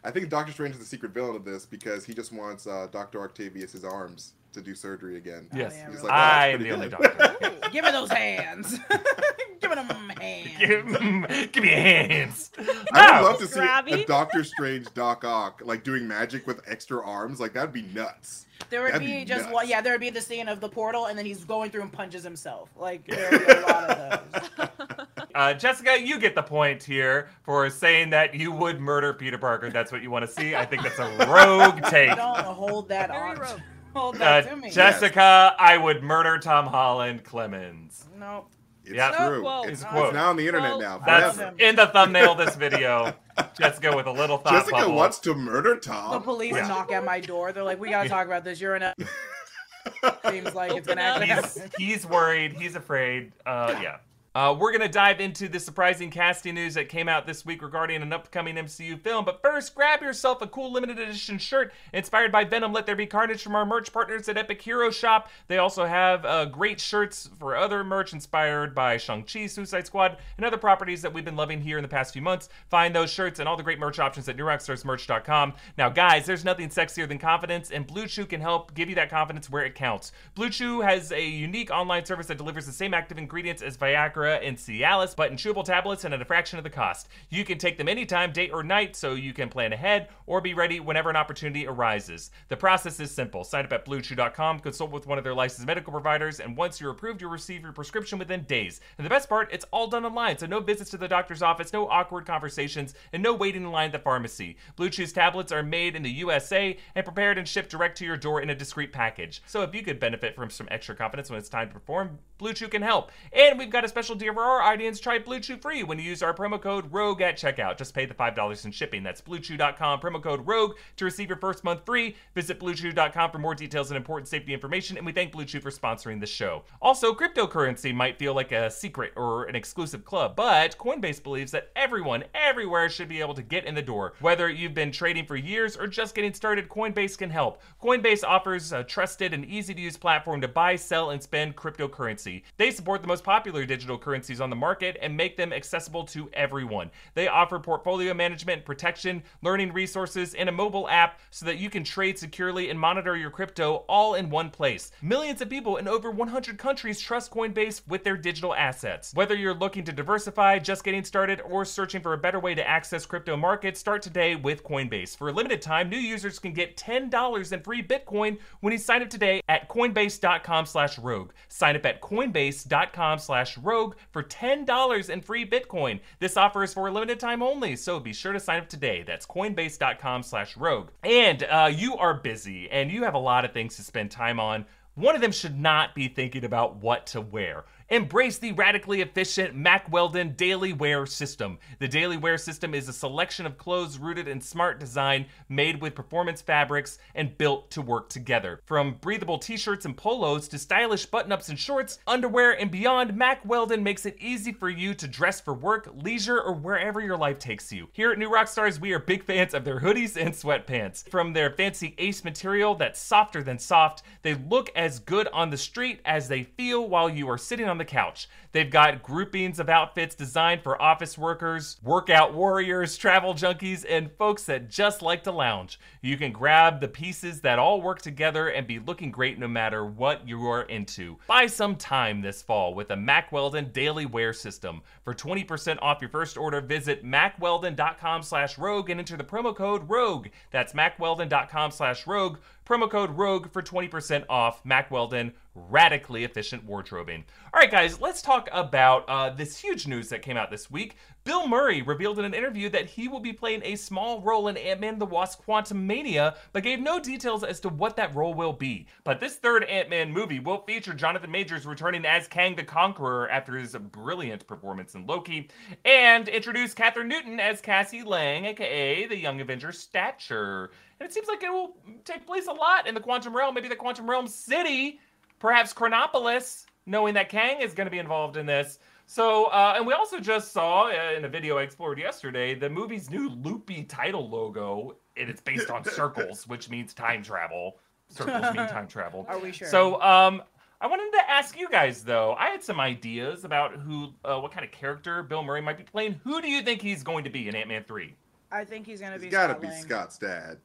I 0.04 0.12
think 0.12 0.28
Doctor 0.30 0.52
Strange 0.52 0.74
is 0.74 0.80
the 0.80 0.86
secret 0.86 1.14
villain 1.14 1.38
of 1.38 1.46
this 1.46 1.66
because 1.66 2.04
he 2.04 2.14
just 2.14 2.34
wants 2.34 2.68
uh, 2.68 2.88
Doctor 2.92 3.22
Octavius's 3.24 3.86
arms 3.86 4.34
to 4.54 4.62
do 4.62 4.76
surgery 4.76 5.18
again. 5.18 5.48
Yes. 5.54 5.74
yeah, 5.76 5.88
He's 5.88 5.96
really. 5.98 6.08
like, 6.10 6.12
"Oh, 6.12 6.16
I 6.16 6.48
am 6.48 6.58
pretty 6.60 6.70
the 6.70 6.76
only 6.76 6.90
doctor. 6.90 7.60
Give 7.72 7.84
me 7.86 7.92
those 7.92 8.10
hands. 8.12 8.80
Give 9.60 9.70
me 9.70 9.76
them 9.76 10.10
hands. 10.20 10.50
give, 10.60 11.52
give 11.54 11.64
me 11.64 11.70
your 11.70 11.78
hands. 11.80 12.52
I 12.92 13.22
would 13.22 13.28
love 13.28 13.40
to 13.40 13.48
see 13.48 13.60
a 14.02 14.06
Doctor 14.06 14.44
Strange 14.44 14.94
Doc 14.94 15.24
Ock 15.24 15.62
like 15.64 15.84
doing 15.84 16.08
magic 16.08 16.46
with 16.46 16.62
extra 16.68 17.04
arms. 17.04 17.40
Like 17.40 17.54
that'd 17.54 17.72
be 17.74 17.82
nuts. 17.84 18.46
There 18.70 18.82
would 18.84 18.94
That'd 18.94 19.08
be, 19.08 19.20
be 19.20 19.26
just 19.26 19.44
nuts. 19.44 19.54
one. 19.54 19.68
Yeah, 19.70 19.82
there 19.82 19.94
would 19.94 20.02
be 20.02 20.10
the 20.10 20.22
scene 20.22 20.48
of 20.48 20.60
the 20.60 20.70
portal, 20.70 21.06
and 21.08 21.18
then 21.18 21.26
he's 21.26 21.44
going 21.46 21.72
through 21.72 21.82
and 21.84 21.92
punches 21.94 22.24
himself. 22.24 22.70
Like 22.78 23.08
there 23.08 23.30
would 23.32 23.48
be 23.48 23.54
a 23.54 23.62
lot 23.62 23.90
of 23.90 24.32
those. 24.58 24.70
Uh, 25.36 25.52
Jessica, 25.52 26.00
you 26.00 26.20
get 26.20 26.36
the 26.36 26.44
point 26.44 26.84
here 26.84 27.28
for 27.42 27.68
saying 27.68 28.12
that 28.12 28.36
you 28.36 28.52
would 28.52 28.80
murder 28.80 29.16
Peter 29.16 29.40
Parker. 29.40 29.72
That's 29.72 29.92
what 29.92 30.04
you 30.04 30.12
want 30.12 30.24
to 30.24 30.32
see. 30.32 30.54
I 30.56 30.64
think 30.64 30.84
that's 30.84 31.00
a 31.00 31.08
rogue 31.28 31.82
take. 31.86 32.12
I 32.12 32.16
don't 32.16 32.46
hold 32.54 32.88
that 32.90 33.10
Very 33.10 33.32
on. 33.32 33.38
rogue. 33.40 33.60
Hold 33.96 34.16
Uh, 34.16 34.20
that 34.20 34.50
to 34.50 34.56
me. 34.56 34.70
Jessica, 34.70 35.56
I 35.60 35.78
would 35.78 36.04
murder 36.04 36.38
Tom 36.40 36.68
Holland 36.68 37.24
Clemens. 37.24 38.06
No. 38.18 38.46
It's 38.86 38.96
Yeah. 38.96 39.12
true. 39.28 39.42
Quote. 39.42 39.66
It's, 39.70 39.82
It's 39.82 39.84
a 39.84 39.86
quote. 39.86 40.06
it's 40.08 40.14
now 40.14 40.30
on 40.30 40.36
the 40.36 40.46
internet 40.46 40.72
Quote. 40.72 40.82
now. 40.82 40.98
That's 41.06 41.38
forever. 41.38 41.52
him. 41.52 41.60
in 41.60 41.76
the 41.76 41.88
thumbnail 41.88 42.32
of 42.34 42.38
this 42.38 42.56
video. 42.56 43.14
Jessica 43.58 43.96
with 43.96 44.08
a 44.08 44.12
little 44.12 44.38
thought 44.38 44.54
Jessica 44.54 44.76
bubble. 44.82 44.96
wants 44.96 45.20
to 45.20 45.34
murder 45.34 45.78
Tom. 45.78 46.12
The 46.12 46.20
police 46.20 46.54
Yeah. 46.54 46.68
knock 46.68 46.92
at 46.92 47.04
my 47.06 47.20
door. 47.20 47.52
They're 47.54 47.64
like, 47.64 47.80
"We 47.80 47.90
gotta 47.90 48.10
talk 48.10 48.26
about 48.28 48.44
this. 48.44 48.60
You're 48.60 48.76
in 48.76 48.84
a." 48.84 48.94
Seems 50.30 50.54
like 50.54 50.72
it's 50.74 50.88
Open 50.88 50.98
gonna 50.98 51.34
up. 51.34 51.44
he's, 51.46 51.60
he's 51.78 52.06
worried. 52.06 52.54
He's 52.54 52.76
afraid. 52.76 53.32
Uh, 53.46 53.76
yeah. 53.82 53.98
Uh, 54.36 54.56
we're 54.58 54.72
going 54.72 54.82
to 54.82 54.90
dive 54.90 55.20
into 55.20 55.48
the 55.48 55.60
surprising 55.60 56.10
casting 56.10 56.56
news 56.56 56.74
that 56.74 56.90
came 56.90 57.08
out 57.08 57.28
this 57.28 57.46
week 57.46 57.62
regarding 57.62 58.02
an 58.02 58.12
upcoming 58.12 58.56
MCU 58.56 59.00
film. 59.00 59.24
But 59.26 59.44
first, 59.44 59.76
grab 59.76 60.02
yourself 60.02 60.42
a 60.42 60.48
cool 60.48 60.72
limited 60.72 60.98
edition 60.98 61.38
shirt 61.38 61.72
inspired 61.94 62.32
by 62.32 62.44
Venom 62.44 62.74
Let 62.74 62.88
There 62.88 62.96
Be 62.96 63.06
Carnage 63.06 63.44
from 63.44 63.54
our 63.56 63.64
merch 63.64 63.94
partners 63.94 64.28
at 64.28 64.36
Epic 64.36 64.60
Hero 64.60 64.90
Shop. 64.90 65.30
They 65.48 65.60
also 65.60 65.86
have 65.86 66.26
uh, 66.26 66.46
great 66.46 66.82
shirts 66.82 67.30
for 67.38 67.56
other 67.56 67.84
merch 67.84 68.12
inspired 68.12 68.74
by 68.74 68.98
Shang-Chi, 68.98 69.46
Suicide 69.46 69.86
Squad, 69.86 70.18
and 70.38 70.46
other 70.48 70.58
properties 70.58 71.04
that 71.04 71.14
we've 71.14 71.24
been 71.24 71.36
loving 71.36 71.62
here 71.62 71.78
in 71.78 71.84
the 71.84 71.88
past 71.88 72.12
few 72.12 72.24
months. 72.24 72.50
Find 72.70 72.96
those 72.96 73.12
shirts 73.12 73.40
and 73.40 73.48
all 73.48 73.56
the 73.56 73.62
great 73.62 73.78
merch 73.78 74.00
options 74.00 74.28
at 74.28 74.36
newrockstarsmerch.com. 74.36 75.54
Now, 75.78 75.90
guys, 75.90 76.26
there's 76.26 76.44
nothing 76.44 76.70
sexier 76.70 77.08
than 77.08 77.20
confidence, 77.20 77.70
and 77.70 77.86
Blue 77.86 78.08
Chew 78.08 78.26
can 78.26 78.42
help 78.42 78.74
give 78.74 78.90
you 78.90 78.96
that 78.96 79.12
confidence 79.12 79.48
where 79.48 79.64
it 79.64 79.76
counts. 79.76 80.12
Blue 80.34 80.50
Chew 80.50 80.82
has 80.82 81.12
a 81.12 81.24
unique 81.24 81.70
online 81.70 82.04
service 82.04 82.26
that 82.26 82.40
delivers 82.40 82.66
the 82.66 82.72
same 82.72 82.96
active 82.96 83.20
ingredients 83.20 83.62
as 83.62 83.78
Viagra 83.78 84.23
and 84.28 84.58
Cialis, 84.58 85.16
but 85.16 85.32
in 85.32 85.38
chewable 85.38 85.64
tablets 85.64 86.04
and 86.04 86.14
at 86.14 86.22
a 86.22 86.26
fraction 86.26 86.58
of 86.58 86.64
the 86.64 86.70
cost. 86.70 87.10
You 87.30 87.44
can 87.44 87.58
take 87.58 87.78
them 87.78 87.88
anytime, 87.88 88.32
day 88.32 88.50
or 88.50 88.64
night, 88.64 88.96
so 88.96 89.14
you 89.14 89.34
can 89.34 89.50
plan 89.50 89.74
ahead 89.74 90.10
or 90.26 90.42
be 90.42 90.54
ready 90.54 90.80
whenever 90.80 91.10
an 91.10 91.16
opportunity 91.16 91.68
arises. 91.68 92.32
The 92.50 92.58
process 92.58 93.00
is 93.00 93.12
simple. 93.12 93.44
Sign 93.44 93.66
up 93.66 93.74
at 93.74 93.86
bluechew.com, 93.86 94.60
consult 94.60 94.92
with 94.92 95.08
one 95.08 95.18
of 95.18 95.24
their 95.24 95.34
licensed 95.34 95.68
medical 95.68 95.92
providers, 95.92 96.40
and 96.40 96.58
once 96.58 96.80
you're 96.80 96.92
approved, 96.92 97.22
you'll 97.22 97.32
receive 97.32 97.62
your 97.62 97.72
prescription 97.72 98.20
within 98.20 98.44
days. 98.44 98.82
And 98.98 99.06
the 99.06 99.10
best 99.10 99.30
part, 99.30 99.50
it's 99.52 99.66
all 99.72 99.88
done 99.88 100.06
online, 100.06 100.38
so 100.38 100.46
no 100.46 100.60
visits 100.60 100.92
to 100.92 100.98
the 100.98 101.08
doctor's 101.08 101.42
office, 101.42 101.74
no 101.74 101.88
awkward 101.88 102.26
conversations, 102.26 102.94
and 103.12 103.22
no 103.22 103.34
waiting 103.34 103.64
in 103.64 103.72
line 103.72 103.88
at 103.88 103.92
the 103.92 104.00
pharmacy. 104.00 104.58
Blue 104.76 104.90
Chew's 104.90 105.14
tablets 105.14 105.52
are 105.52 105.64
made 105.64 105.96
in 105.96 106.04
the 106.04 106.10
USA 106.12 106.78
and 106.96 107.06
prepared 107.06 107.38
and 107.38 107.48
shipped 107.48 107.70
direct 107.70 107.98
to 107.98 108.06
your 108.06 108.18
door 108.18 108.42
in 108.42 108.50
a 108.50 108.56
discreet 108.56 108.92
package. 108.92 109.42
So 109.46 109.62
if 109.62 109.74
you 109.74 109.84
could 109.84 110.00
benefit 110.00 110.36
from 110.36 110.50
some 110.50 110.68
extra 110.72 110.96
confidence 110.96 111.30
when 111.30 111.40
it's 111.40 111.50
time 111.50 111.68
to 111.68 111.74
perform, 111.74 112.20
Blue 112.38 112.54
Chew 112.54 112.68
can 112.68 112.82
help. 112.82 113.12
And 113.32 113.58
we've 113.58 113.70
got 113.70 113.86
a 113.86 113.88
special 113.88 114.13
deal 114.16 114.34
for 114.34 114.44
our 114.44 114.62
audience. 114.62 115.00
Try 115.00 115.20
Blue 115.20 115.40
Chew 115.40 115.58
free 115.58 115.84
when 115.84 116.00
you 116.00 116.06
use 116.06 116.24
our 116.24 116.34
promo 116.34 116.62
code 116.62 116.92
ROGUE 116.92 117.22
at 117.22 117.38
checkout. 117.38 117.78
Just 117.78 117.94
pay 117.94 118.06
the 118.06 118.14
$5 118.14 118.66
in 118.66 118.72
shipping. 118.72 119.04
That's 119.04 119.22
bluechew.com, 119.22 120.00
promo 120.00 120.22
code 120.22 120.46
ROGUE 120.46 120.76
to 120.98 121.06
receive 121.06 121.30
your 121.30 121.38
first 121.38 121.64
month 121.64 121.86
free. 121.86 122.16
Visit 122.36 122.60
bluechew.com 122.60 123.32
for 123.32 123.40
more 123.40 123.56
details 123.56 123.90
and 123.92 123.98
important 123.98 124.28
safety 124.28 124.54
information. 124.54 124.98
And 124.98 125.06
we 125.06 125.12
thank 125.12 125.32
Blue 125.32 125.46
Chew 125.46 125.60
for 125.60 125.72
sponsoring 125.72 126.20
the 126.20 126.26
show. 126.26 126.64
Also, 126.82 127.14
cryptocurrency 127.14 127.94
might 127.94 128.18
feel 128.18 128.34
like 128.34 128.52
a 128.52 128.70
secret 128.70 129.14
or 129.16 129.46
an 129.46 129.56
exclusive 129.56 130.06
club, 130.06 130.36
but 130.36 130.78
Coinbase 130.78 131.22
believes 131.22 131.52
that 131.52 131.72
everyone, 131.76 132.24
everywhere 132.34 132.90
should 132.90 133.10
be 133.10 133.22
able 133.22 133.34
to 133.34 133.42
get 133.42 133.66
in 133.66 133.76
the 133.76 133.82
door. 133.82 134.14
Whether 134.20 134.50
you've 134.50 134.74
been 134.74 134.92
trading 134.92 135.26
for 135.26 135.36
years 135.36 135.78
or 135.78 135.88
just 135.88 136.16
getting 136.16 136.34
started, 136.34 136.70
Coinbase 136.70 137.18
can 137.18 137.30
help. 137.30 137.62
Coinbase 137.82 138.24
offers 138.24 138.72
a 138.72 138.84
trusted 138.84 139.34
and 139.34 139.46
easy 139.46 139.74
to 139.74 139.82
use 139.82 139.98
platform 139.98 140.42
to 140.42 140.48
buy, 140.48 140.76
sell, 140.76 141.12
and 141.12 141.22
spend 141.22 141.56
cryptocurrency. 141.56 142.44
They 142.58 142.72
support 142.72 143.02
the 143.02 143.08
most 143.08 143.24
popular 143.24 143.66
digital 143.66 143.98
currencies 144.04 144.42
on 144.42 144.50
the 144.50 144.56
market 144.56 144.98
and 145.02 145.16
make 145.16 145.38
them 145.38 145.54
accessible 145.54 146.04
to 146.06 146.30
everyone. 146.34 146.92
They 147.14 147.28
offer 147.28 147.60
portfolio 147.60 148.14
management, 148.14 148.66
protection, 148.66 149.24
learning 149.42 149.74
resources, 149.74 150.34
and 150.34 150.50
a 150.50 150.52
mobile 150.52 150.88
app 150.90 151.20
so 151.32 151.46
that 151.46 151.58
you 151.58 151.70
can 151.70 151.84
trade 151.84 152.20
securely 152.20 152.70
and 152.70 152.80
monitor 152.80 153.16
your 153.16 153.32
crypto 153.32 153.86
all 153.88 154.16
in 154.16 154.30
one 154.30 154.50
place. 154.50 154.92
Millions 155.02 155.42
of 155.42 155.50
people 155.50 155.78
in 155.78 155.88
over 155.88 156.12
100 156.12 156.58
countries 156.58 157.00
trust 157.00 157.32
Coinbase 157.32 157.82
with 157.88 158.04
their 158.04 158.18
digital 158.18 158.54
assets. 158.54 159.14
Whether 159.14 159.36
you're 159.36 159.54
looking 159.54 159.84
to 159.86 159.92
diversify, 159.92 160.60
just 160.60 160.84
getting 160.84 161.04
started, 161.04 161.42
or 161.42 161.66
searching 161.66 162.02
for 162.02 162.14
a 162.14 162.18
better 162.18 162.40
way 162.40 162.54
to 162.56 162.68
access 162.68 163.06
crypto 163.06 163.38
markets, 163.38 163.80
start 163.80 164.02
today 164.02 164.36
with 164.36 164.64
Coinbase. 164.64 165.18
For 165.18 165.30
a 165.30 165.32
limited 165.32 165.62
time, 165.62 165.90
new 165.90 165.98
users 165.98 166.40
can 166.40 166.54
get 166.54 166.78
$10 166.78 167.52
in 167.52 167.62
free 167.62 167.84
Bitcoin 167.84 168.38
when 168.60 168.74
you 168.74 168.80
sign 168.80 169.02
up 169.02 169.10
today 169.10 169.42
at 169.48 169.70
coinbase.com 169.70 170.66
slash 170.66 170.98
rogue. 171.00 171.32
Sign 171.48 171.76
up 171.76 171.86
at 171.86 172.02
coinbase.com 172.02 173.20
slash 173.20 173.58
rogue 173.94 174.02
for 174.12 174.24
$10 174.24 175.10
in 175.10 175.22
free 175.22 175.46
Bitcoin. 175.46 176.00
This 176.20 176.38
offer 176.38 176.64
is 176.64 176.74
for 176.74 176.88
a 176.88 176.92
limited 176.92 177.20
time 177.20 177.42
only, 177.42 177.76
so 177.76 178.00
be 178.00 178.14
sure 178.14 178.34
to 178.34 178.40
sign 178.40 178.60
up 178.60 178.70
today. 178.70 179.04
That's 179.06 179.26
coinbase.com 179.26 180.24
slash 180.24 180.58
rogue. 180.58 180.90
And 181.04 181.44
uh, 181.44 181.72
you 181.74 181.96
are 181.98 182.16
busy 182.16 182.70
and 182.70 182.92
you 182.92 183.04
have 183.04 183.14
a 183.14 183.20
lot 183.20 183.46
of 183.46 183.52
things 183.52 183.76
to 183.78 183.84
spend 183.84 184.12
time 184.12 184.40
on. 184.40 184.66
One 184.96 185.16
of 185.16 185.22
them 185.22 185.32
should 185.32 185.60
not 185.60 185.96
be 185.96 186.08
thinking 186.08 186.46
about 186.46 186.76
what 186.78 187.08
to 187.08 187.22
wear. 187.22 187.66
Embrace 187.94 188.40
the 188.40 188.54
radically 188.54 189.02
efficient 189.02 189.54
Mack 189.54 189.92
Weldon 189.92 190.34
Daily 190.36 190.74
Wear 190.74 191.06
System. 191.06 191.60
The 191.78 191.88
Daily 191.88 192.18
Wear 192.18 192.40
System 192.40 192.74
is 192.74 192.90
a 192.90 192.94
selection 192.94 193.46
of 193.46 193.60
clothes 193.60 194.00
rooted 194.00 194.28
in 194.28 194.42
smart 194.42 194.80
design, 194.80 195.28
made 195.48 195.80
with 195.80 195.94
performance 195.94 196.42
fabrics, 196.42 196.98
and 197.14 197.38
built 197.38 197.70
to 197.70 197.84
work 197.84 198.10
together. 198.10 198.60
From 198.66 198.96
breathable 199.00 199.38
t 199.38 199.58
shirts 199.58 199.86
and 199.86 199.96
polos 199.96 200.48
to 200.48 200.58
stylish 200.58 201.06
button 201.06 201.32
ups 201.32 201.50
and 201.50 201.60
shorts, 201.60 202.00
underwear, 202.08 202.60
and 202.60 202.72
beyond, 202.72 203.16
Mack 203.16 203.46
Weldon 203.46 203.84
makes 203.84 204.08
it 204.08 204.18
easy 204.20 204.54
for 204.54 204.72
you 204.72 204.96
to 204.96 205.08
dress 205.08 205.40
for 205.40 205.54
work, 205.54 205.88
leisure, 205.94 206.42
or 206.42 206.54
wherever 206.56 207.00
your 207.00 207.18
life 207.18 207.38
takes 207.38 207.72
you. 207.72 207.90
Here 207.94 208.12
at 208.12 208.18
New 208.18 208.32
Rockstars, 208.32 208.80
we 208.80 208.94
are 208.94 209.00
big 209.00 209.24
fans 209.24 209.54
of 209.54 209.66
their 209.66 209.82
hoodies 209.82 210.20
and 210.20 210.34
sweatpants. 210.34 211.08
From 211.12 211.34
their 211.34 211.52
fancy 211.52 211.94
ace 212.00 212.24
material 212.24 212.74
that's 212.74 213.00
softer 213.00 213.44
than 213.44 213.60
soft, 213.60 214.02
they 214.24 214.34
look 214.34 214.72
as 214.76 214.98
good 214.98 215.28
on 215.28 215.52
the 215.52 215.58
street 215.58 216.00
as 216.06 216.28
they 216.28 216.42
feel 216.42 216.90
while 216.90 217.08
you 217.08 217.30
are 217.30 217.38
sitting 217.38 217.70
on 217.70 217.78
the 217.78 217.83
couch. 217.86 218.28
They've 218.52 218.70
got 218.70 219.02
groupings 219.02 219.60
of 219.60 219.68
outfits 219.68 220.14
designed 220.14 220.62
for 220.62 220.80
office 220.82 221.18
workers, 221.18 221.78
workout 221.84 222.34
warriors, 222.34 222.96
travel 222.98 223.34
junkies, 223.34 223.84
and 223.90 224.12
folks 224.12 224.44
that 224.44 224.70
just 224.70 225.02
like 225.02 225.24
to 225.24 225.32
lounge. 225.32 225.80
You 226.02 226.18
can 226.18 226.32
grab 226.32 226.80
the 226.80 226.88
pieces 226.88 227.42
that 227.42 227.58
all 227.58 227.82
work 227.82 228.02
together 228.02 228.50
and 228.50 228.68
be 228.68 228.80
looking 228.80 229.10
great 229.10 229.40
no 229.40 229.48
matter 229.48 229.86
what 229.86 230.28
you 230.28 230.46
are 230.48 230.64
into. 230.64 231.18
Buy 231.28 231.48
some 231.48 231.76
time 231.76 232.22
this 232.22 232.42
fall 232.42 232.76
with 232.76 232.92
a 232.92 232.96
Mack 232.96 233.32
Weldon 233.32 233.72
daily 233.74 234.06
wear 234.06 234.34
system. 234.34 234.82
For 235.04 235.14
20% 235.14 235.80
off 235.82 236.02
your 236.02 236.10
first 236.10 236.38
order, 236.38 236.62
visit 236.62 237.04
mackweldon.com 237.04 238.22
slash 238.22 238.58
rogue 238.58 238.90
and 238.90 239.00
enter 239.00 239.18
the 239.18 239.24
promo 239.24 239.56
code 239.56 239.90
ROGUE. 239.90 240.30
That's 240.52 240.74
mackweldon.com 240.74 241.72
slash 241.72 242.06
rogue. 242.06 242.38
Promo 242.66 242.90
code 242.90 243.18
ROGUE 243.18 243.52
for 243.52 243.62
20% 243.62 244.26
off 244.30 244.64
Mack 244.64 244.92
Weldon 244.92 245.34
radically 245.56 246.24
efficient 246.24 246.64
wardrobing. 246.66 247.24
All 247.54 247.60
right, 247.60 247.70
guys, 247.70 248.02
let's 248.02 248.22
talk 248.22 248.50
about 248.52 249.08
uh, 249.08 249.30
this 249.30 249.58
huge 249.58 249.88
news 249.88 250.10
that 250.10 250.22
came 250.22 250.38
out 250.38 250.50
this 250.50 250.72
week. 250.72 250.96
Bill 251.24 251.48
Murray 251.48 251.82
revealed 251.82 252.20
in 252.20 252.26
an 252.26 252.34
interview 252.34 252.70
that 252.70 252.88
he 252.88 253.08
will 253.08 253.20
be 253.20 253.32
playing 253.32 253.62
a 253.64 253.76
small 253.76 254.22
role 254.22 254.50
in 254.50 254.58
Ant 254.58 254.82
Man 254.82 255.00
the 255.00 255.06
Wasp 255.06 255.46
Quantumania, 255.46 256.36
but 256.52 256.64
gave 256.64 256.80
no 256.80 257.00
details 257.00 257.44
as 257.44 257.60
to 257.62 257.70
what 257.70 257.96
that 257.96 258.14
role 258.14 258.34
will 258.34 258.52
be. 258.52 258.88
But 259.04 259.20
this 259.20 259.36
third 259.36 259.64
Ant 259.66 259.90
Man 259.90 260.12
movie 260.12 260.40
will 260.40 260.64
feature 260.64 260.94
Jonathan 260.94 261.32
Majors 261.32 261.66
returning 261.66 262.06
as 262.06 262.28
Kang 262.28 262.56
the 262.56 262.64
Conqueror 262.64 263.30
after 263.30 263.56
his 263.58 263.74
brilliant 263.74 264.46
performance 264.48 264.96
in 264.96 265.08
Loki, 265.08 265.50
and 265.86 266.28
introduce 266.28 266.74
Kathryn 266.74 267.08
Newton 267.08 267.40
as 267.40 267.62
Cassie 267.62 268.04
Lang, 268.04 268.46
aka 268.46 269.08
the 269.08 269.18
Young 269.18 269.40
Avenger 269.40 269.72
Stature. 269.72 270.72
And 271.00 271.10
it 271.10 271.14
seems 271.14 271.28
like 271.28 271.44
it 271.44 271.52
will 271.52 271.78
take 272.04 272.26
place 272.26 272.48
a 272.48 272.54
lot 272.54 272.88
in 272.88 272.96
the 272.96 273.02
Quantum 273.02 273.36
Realm, 273.36 273.56
maybe 273.56 273.68
the 273.68 273.76
Quantum 273.76 274.10
Realm 274.10 274.28
City, 274.28 275.00
perhaps 275.44 275.74
Chronopolis, 275.74 276.66
knowing 276.86 277.14
that 277.16 277.28
Kang 277.28 277.60
is 277.62 277.74
going 277.74 277.86
to 277.86 277.92
be 277.92 278.00
involved 278.00 278.38
in 278.38 278.46
this. 278.46 278.80
So, 279.06 279.48
uh, 279.48 279.74
and 279.76 279.86
we 279.86 279.92
also 279.92 280.18
just 280.22 280.54
saw 280.54 280.88
uh, 280.88 281.14
in 281.18 281.26
a 281.26 281.28
video 281.28 281.58
I 281.58 281.64
explored 281.64 282.00
yesterday 282.00 282.56
the 282.56 282.70
movie's 282.70 283.10
new 283.10 283.30
loopy 283.30 283.84
title 283.84 284.30
logo, 284.30 284.96
and 285.18 285.30
it's 285.30 285.42
based 285.42 285.70
on 285.70 285.84
circles, 286.00 286.48
which 286.48 286.70
means 286.70 286.94
time 286.94 287.22
travel. 287.22 287.78
Circles 288.08 288.56
mean 288.56 288.68
time 288.70 288.88
travel. 288.88 289.26
Are 289.30 289.38
we 289.38 289.52
sure? 289.52 289.68
So, 289.68 290.02
um, 290.02 290.42
I 290.80 290.88
wanted 290.88 291.12
to 291.18 291.30
ask 291.30 291.60
you 291.60 291.70
guys 291.70 292.04
though. 292.04 292.36
I 292.40 292.48
had 292.50 292.64
some 292.64 292.80
ideas 292.80 293.44
about 293.44 293.74
who, 293.74 294.14
uh, 294.24 294.40
what 294.40 294.54
kind 294.54 294.66
of 294.66 294.72
character 294.72 295.24
Bill 295.24 295.44
Murray 295.44 295.62
might 295.62 295.78
be 295.78 295.84
playing. 295.84 296.22
Who 296.24 296.42
do 296.42 296.50
you 296.50 296.62
think 296.62 296.82
he's 296.82 297.04
going 297.04 297.26
to 297.26 297.30
be 297.30 297.50
in 297.50 297.56
Ant 297.56 297.68
Man 297.68 297.84
Three? 297.84 298.16
I 298.50 298.64
think 298.64 298.86
he's 298.86 299.02
gonna 299.02 299.16
It's 299.16 299.26
be. 299.26 299.30
gotta 299.30 299.60
be 299.60 299.70
Scott's 299.72 300.18
dad. 300.18 300.60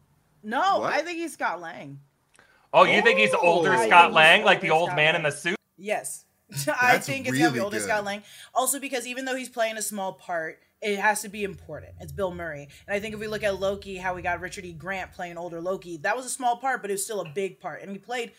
No, 0.44 0.80
What? 0.80 0.92
I 0.92 1.02
think 1.02 1.18
he's 1.18 1.32
Scott 1.32 1.60
Lang. 1.60 1.98
Oh, 2.72 2.84
you 2.84 3.02
think 3.02 3.18
he's 3.18 3.34
oh, 3.34 3.38
older 3.40 3.70
Oh. 3.72 3.78
I 3.78 3.86
Scott 3.86 4.04
think 4.06 4.14
Lang, 4.14 4.38
he's 4.40 4.46
like 4.46 4.60
the 4.60 4.70
older 4.70 4.80
old 4.80 4.88
Scott 4.90 4.96
man 4.96 5.16
in 5.16 5.22
Lang. 5.22 5.30
the 5.30 5.36
suit? 5.36 5.56
Yes. 5.76 6.24
I 6.80 6.92
That's 6.92 7.06
think 7.06 7.28
it's 7.28 7.38
gonna 7.38 7.50
be 7.50 7.58
really 7.58 7.64
older 7.64 7.78
good. 7.78 7.84
Scott 7.84 8.04
Lang. 8.04 8.22
Also 8.54 8.80
because 8.80 9.06
even 9.06 9.24
though 9.24 9.36
he's 9.36 9.48
playing 9.48 9.76
a 9.76 9.82
small 9.82 10.14
part, 10.14 10.60
it 10.80 10.98
has 10.98 11.22
to 11.22 11.28
be 11.28 11.44
important. 11.44 11.92
It's 12.00 12.12
Bill 12.12 12.32
Murray. 12.32 12.68
And 12.86 12.94
I 12.94 13.00
think 13.00 13.14
if 13.14 13.20
we 13.20 13.26
look 13.26 13.42
at 13.42 13.58
Loki, 13.58 13.96
how 13.96 14.14
we 14.14 14.22
got 14.22 14.40
Richard 14.40 14.64
E. 14.64 14.72
Grant 14.72 15.12
playing 15.12 15.36
older 15.36 15.60
Loki, 15.60 15.96
that 15.98 16.16
was 16.16 16.24
a 16.24 16.30
small 16.30 16.56
part, 16.56 16.82
but 16.82 16.90
it 16.90 16.94
was 16.94 17.04
still 17.04 17.20
a 17.20 17.28
big 17.28 17.58
part. 17.60 17.82
And 17.82 17.90
he 17.90 17.98
played 17.98 18.32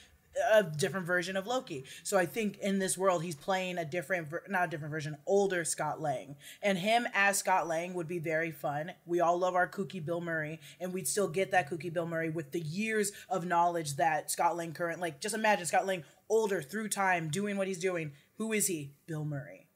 a 0.53 0.63
different 0.63 1.05
version 1.05 1.35
of 1.35 1.47
Loki. 1.47 1.85
So 2.03 2.17
I 2.17 2.25
think 2.25 2.57
in 2.59 2.79
this 2.79 2.97
world 2.97 3.23
he's 3.23 3.35
playing 3.35 3.77
a 3.77 3.85
different 3.85 4.27
not 4.49 4.65
a 4.65 4.67
different 4.67 4.91
version, 4.91 5.17
older 5.25 5.63
Scott 5.65 6.01
Lang. 6.01 6.35
And 6.61 6.77
him 6.77 7.07
as 7.13 7.37
Scott 7.37 7.67
Lang 7.67 7.93
would 7.93 8.07
be 8.07 8.19
very 8.19 8.51
fun. 8.51 8.93
We 9.05 9.19
all 9.19 9.37
love 9.37 9.55
our 9.55 9.67
kooky 9.67 10.03
Bill 10.03 10.21
Murray 10.21 10.59
and 10.79 10.93
we'd 10.93 11.07
still 11.07 11.27
get 11.27 11.51
that 11.51 11.69
kooky 11.69 11.91
Bill 11.91 12.07
Murray 12.07 12.29
with 12.29 12.51
the 12.51 12.61
years 12.61 13.11
of 13.29 13.45
knowledge 13.45 13.95
that 13.95 14.31
Scott 14.31 14.55
Lang 14.55 14.73
current 14.73 14.99
like 14.99 15.19
just 15.19 15.35
imagine 15.35 15.65
Scott 15.65 15.85
Lang 15.85 16.03
older 16.29 16.61
through 16.61 16.89
time 16.89 17.29
doing 17.29 17.57
what 17.57 17.67
he's 17.67 17.79
doing. 17.79 18.13
Who 18.37 18.53
is 18.53 18.67
he? 18.67 18.93
Bill 19.07 19.25
Murray. 19.25 19.67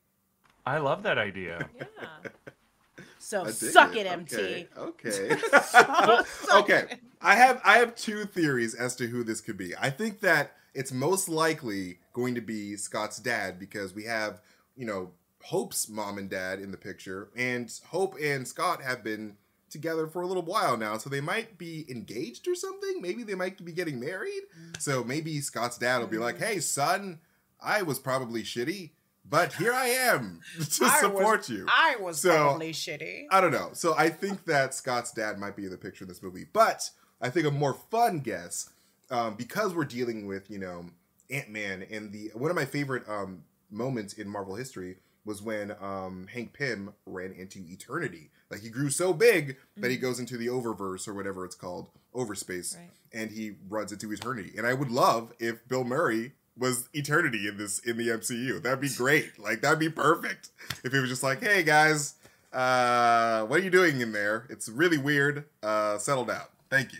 I 0.66 0.78
love 0.78 1.04
that 1.04 1.18
idea. 1.18 1.68
Yeah. 1.78 2.30
So 3.23 3.45
suck 3.45 3.95
it, 3.95 4.05
MT. 4.05 4.36
Okay. 4.36 4.67
Okay. 4.77 5.36
okay. 6.53 6.86
I 7.21 7.36
have 7.36 7.62
I 7.63 7.77
have 7.77 7.95
two 7.95 8.25
theories 8.25 8.75
as 8.75 8.95
to 8.97 9.07
who 9.07 9.23
this 9.23 9.39
could 9.39 9.57
be. 9.57 9.73
I 9.79 9.89
think 9.89 10.19
that 10.19 10.51
it's 10.73 10.91
most 10.91 11.29
likely 11.29 11.99
going 12.12 12.36
to 12.36 12.41
be 12.41 12.75
Scott's 12.75 13.17
dad 13.17 13.59
because 13.59 13.93
we 13.93 14.03
have, 14.03 14.41
you 14.75 14.86
know, 14.86 15.12
Hope's 15.43 15.88
mom 15.88 16.17
and 16.17 16.29
dad 16.29 16.59
in 16.59 16.71
the 16.71 16.77
picture, 16.77 17.29
and 17.36 17.71
Hope 17.88 18.15
and 18.21 18.47
Scott 18.47 18.81
have 18.81 19.03
been 19.03 19.38
together 19.69 20.05
for 20.07 20.21
a 20.21 20.27
little 20.27 20.43
while 20.43 20.77
now, 20.77 20.97
so 20.97 21.09
they 21.09 21.21
might 21.21 21.57
be 21.57 21.86
engaged 21.89 22.47
or 22.47 22.55
something. 22.55 23.01
Maybe 23.01 23.23
they 23.23 23.36
might 23.36 23.63
be 23.63 23.71
getting 23.71 23.99
married. 23.99 24.43
So 24.79 25.03
maybe 25.03 25.39
Scott's 25.39 25.77
dad 25.77 25.99
will 25.99 26.07
be 26.07 26.17
like, 26.17 26.39
"Hey, 26.39 26.59
son, 26.59 27.19
I 27.62 27.81
was 27.83 27.99
probably 27.99 28.43
shitty, 28.43 28.91
but 29.29 29.53
here 29.53 29.73
I 29.73 29.88
am 29.88 30.41
to 30.59 30.86
I 30.86 30.99
support 30.99 31.39
was, 31.39 31.49
you." 31.49 31.65
I 31.67 31.95
was 31.99 32.19
So- 32.21 32.36
probably 32.36 32.71
shitty. 32.73 33.25
I 33.31 33.41
don't 33.41 33.51
know. 33.51 33.69
So 33.73 33.95
I 33.97 34.09
think 34.09 34.45
that 34.45 34.73
Scott's 34.73 35.12
dad 35.12 35.39
might 35.39 35.55
be 35.55 35.65
in 35.65 35.71
the 35.71 35.77
picture 35.77 36.03
in 36.03 36.09
this 36.09 36.21
movie. 36.23 36.45
But 36.51 36.89
I 37.21 37.29
think 37.29 37.47
a 37.47 37.51
more 37.51 37.73
fun 37.73 38.19
guess, 38.19 38.69
um, 39.09 39.36
because 39.36 39.73
we're 39.73 39.86
dealing 39.86 40.27
with, 40.27 40.49
you 40.49 40.59
know, 40.59 40.86
Ant 41.29 41.49
Man 41.49 41.86
and 41.89 42.12
the 42.12 42.31
one 42.33 42.49
of 42.51 42.55
my 42.55 42.65
favorite 42.65 43.07
um, 43.07 43.43
moments 43.71 44.13
in 44.13 44.27
Marvel 44.29 44.55
history 44.55 44.97
was 45.25 45.41
when 45.41 45.71
um, 45.81 46.27
Hank 46.33 46.51
Pym 46.53 46.93
ran 47.05 47.31
into 47.31 47.59
Eternity. 47.59 48.29
Like 48.51 48.59
he 48.59 48.69
grew 48.69 48.89
so 48.89 49.13
big 49.13 49.55
that 49.77 49.89
he 49.89 49.95
goes 49.97 50.19
into 50.19 50.36
the 50.38 50.47
Oververse 50.47 51.07
or 51.07 51.13
whatever 51.13 51.45
it's 51.45 51.55
called, 51.55 51.89
Overspace, 52.13 52.75
Right. 52.77 52.89
and 53.13 53.31
he 53.31 53.53
runs 53.69 53.93
into 53.93 54.12
Eternity. 54.12 54.51
And 54.57 54.67
I 54.67 54.73
would 54.73 54.91
love 54.91 55.33
if 55.39 55.65
Bill 55.67 55.86
Murray 55.86 56.33
was 56.58 56.88
Eternity 56.94 57.48
in 57.48 57.58
this 57.58 57.80
in 57.80 57.98
the 57.98 58.10
MCU. 58.10 58.62
That'd 58.62 58.82
be 58.82 58.89
great. 58.89 59.39
Like 59.39 59.62
that'd 59.62 59.80
be 59.80 59.89
perfect. 59.89 60.50
If 60.84 60.92
he 60.94 61.00
was 61.00 61.10
just 61.10 61.24
like, 61.24 61.42
"Hey 61.42 61.63
guys, 61.63 62.16
uh, 62.52 63.44
what 63.46 63.60
are 63.60 63.63
you 63.63 63.70
doing 63.72 64.02
in 64.02 64.12
there? 64.12 64.46
It's 64.50 64.70
really 64.70 64.98
weird. 64.98 65.46
Uh, 65.62 65.98
settle 65.98 66.26
down. 66.26 66.46
Thank 66.70 66.94
you." 66.94 67.00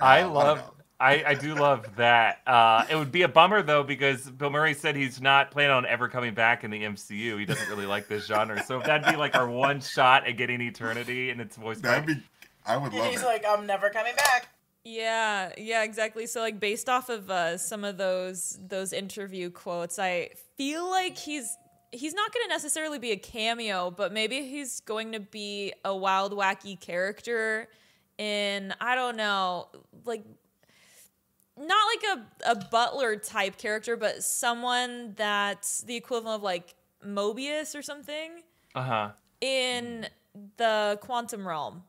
I 0.00 0.20
Uh, 0.20 0.22
don't 0.24 0.34
love. 0.34 0.58
know. 0.58 0.74
I, 1.00 1.24
I 1.26 1.34
do 1.34 1.56
love 1.56 1.96
that. 1.96 2.42
Uh, 2.46 2.84
it 2.88 2.94
would 2.94 3.10
be 3.10 3.22
a 3.22 3.28
bummer 3.28 3.60
though 3.60 3.82
because 3.82 4.30
Bill 4.30 4.50
Murray 4.50 4.72
said 4.72 4.94
he's 4.94 5.20
not 5.20 5.50
planning 5.50 5.72
on 5.72 5.84
ever 5.84 6.08
coming 6.08 6.32
back 6.32 6.62
in 6.62 6.70
the 6.70 6.84
MCU. 6.84 7.40
He 7.40 7.44
doesn't 7.44 7.68
really 7.68 7.86
like 7.86 8.06
this 8.06 8.24
genre. 8.26 8.62
So 8.62 8.78
if 8.78 8.84
that'd 8.86 9.10
be 9.10 9.16
like 9.16 9.34
our 9.34 9.48
one 9.48 9.80
shot 9.80 10.28
at 10.28 10.36
getting 10.36 10.60
Eternity 10.60 11.30
and 11.30 11.40
it's 11.40 11.56
voiced 11.56 11.82
by 11.82 11.88
That'd 11.88 12.06
be. 12.06 12.22
I 12.64 12.76
would 12.76 12.92
And 12.92 13.00
love 13.00 13.10
he's 13.10 13.22
it. 13.22 13.26
like, 13.26 13.44
I'm 13.48 13.66
never 13.66 13.90
coming 13.90 14.14
back. 14.14 14.46
Yeah, 14.84 15.52
yeah, 15.56 15.84
exactly. 15.84 16.26
So 16.26 16.40
like 16.40 16.58
based 16.58 16.88
off 16.88 17.08
of 17.08 17.30
uh, 17.30 17.56
some 17.56 17.84
of 17.84 17.96
those 17.96 18.58
those 18.66 18.92
interview 18.92 19.50
quotes, 19.50 19.98
I 19.98 20.30
feel 20.56 20.90
like 20.90 21.16
he's 21.16 21.56
he's 21.92 22.14
not 22.14 22.32
going 22.32 22.46
to 22.46 22.48
necessarily 22.48 22.98
be 22.98 23.12
a 23.12 23.16
cameo, 23.16 23.90
but 23.90 24.12
maybe 24.12 24.42
he's 24.42 24.80
going 24.80 25.12
to 25.12 25.20
be 25.20 25.72
a 25.84 25.96
wild 25.96 26.32
wacky 26.32 26.78
character 26.80 27.68
in 28.18 28.74
I 28.80 28.96
don't 28.96 29.16
know, 29.16 29.68
like 30.04 30.24
not 31.56 31.86
like 31.94 32.18
a 32.18 32.50
a 32.50 32.68
butler 32.68 33.16
type 33.16 33.58
character, 33.58 33.96
but 33.96 34.24
someone 34.24 35.14
that's 35.16 35.82
the 35.82 35.94
equivalent 35.94 36.36
of 36.40 36.42
like 36.42 36.74
Mobius 37.06 37.78
or 37.78 37.82
something 37.82 38.32
uh 38.74 38.82
huh. 38.82 39.10
in 39.40 40.08
the 40.56 40.98
quantum 41.02 41.46
realm. 41.46 41.84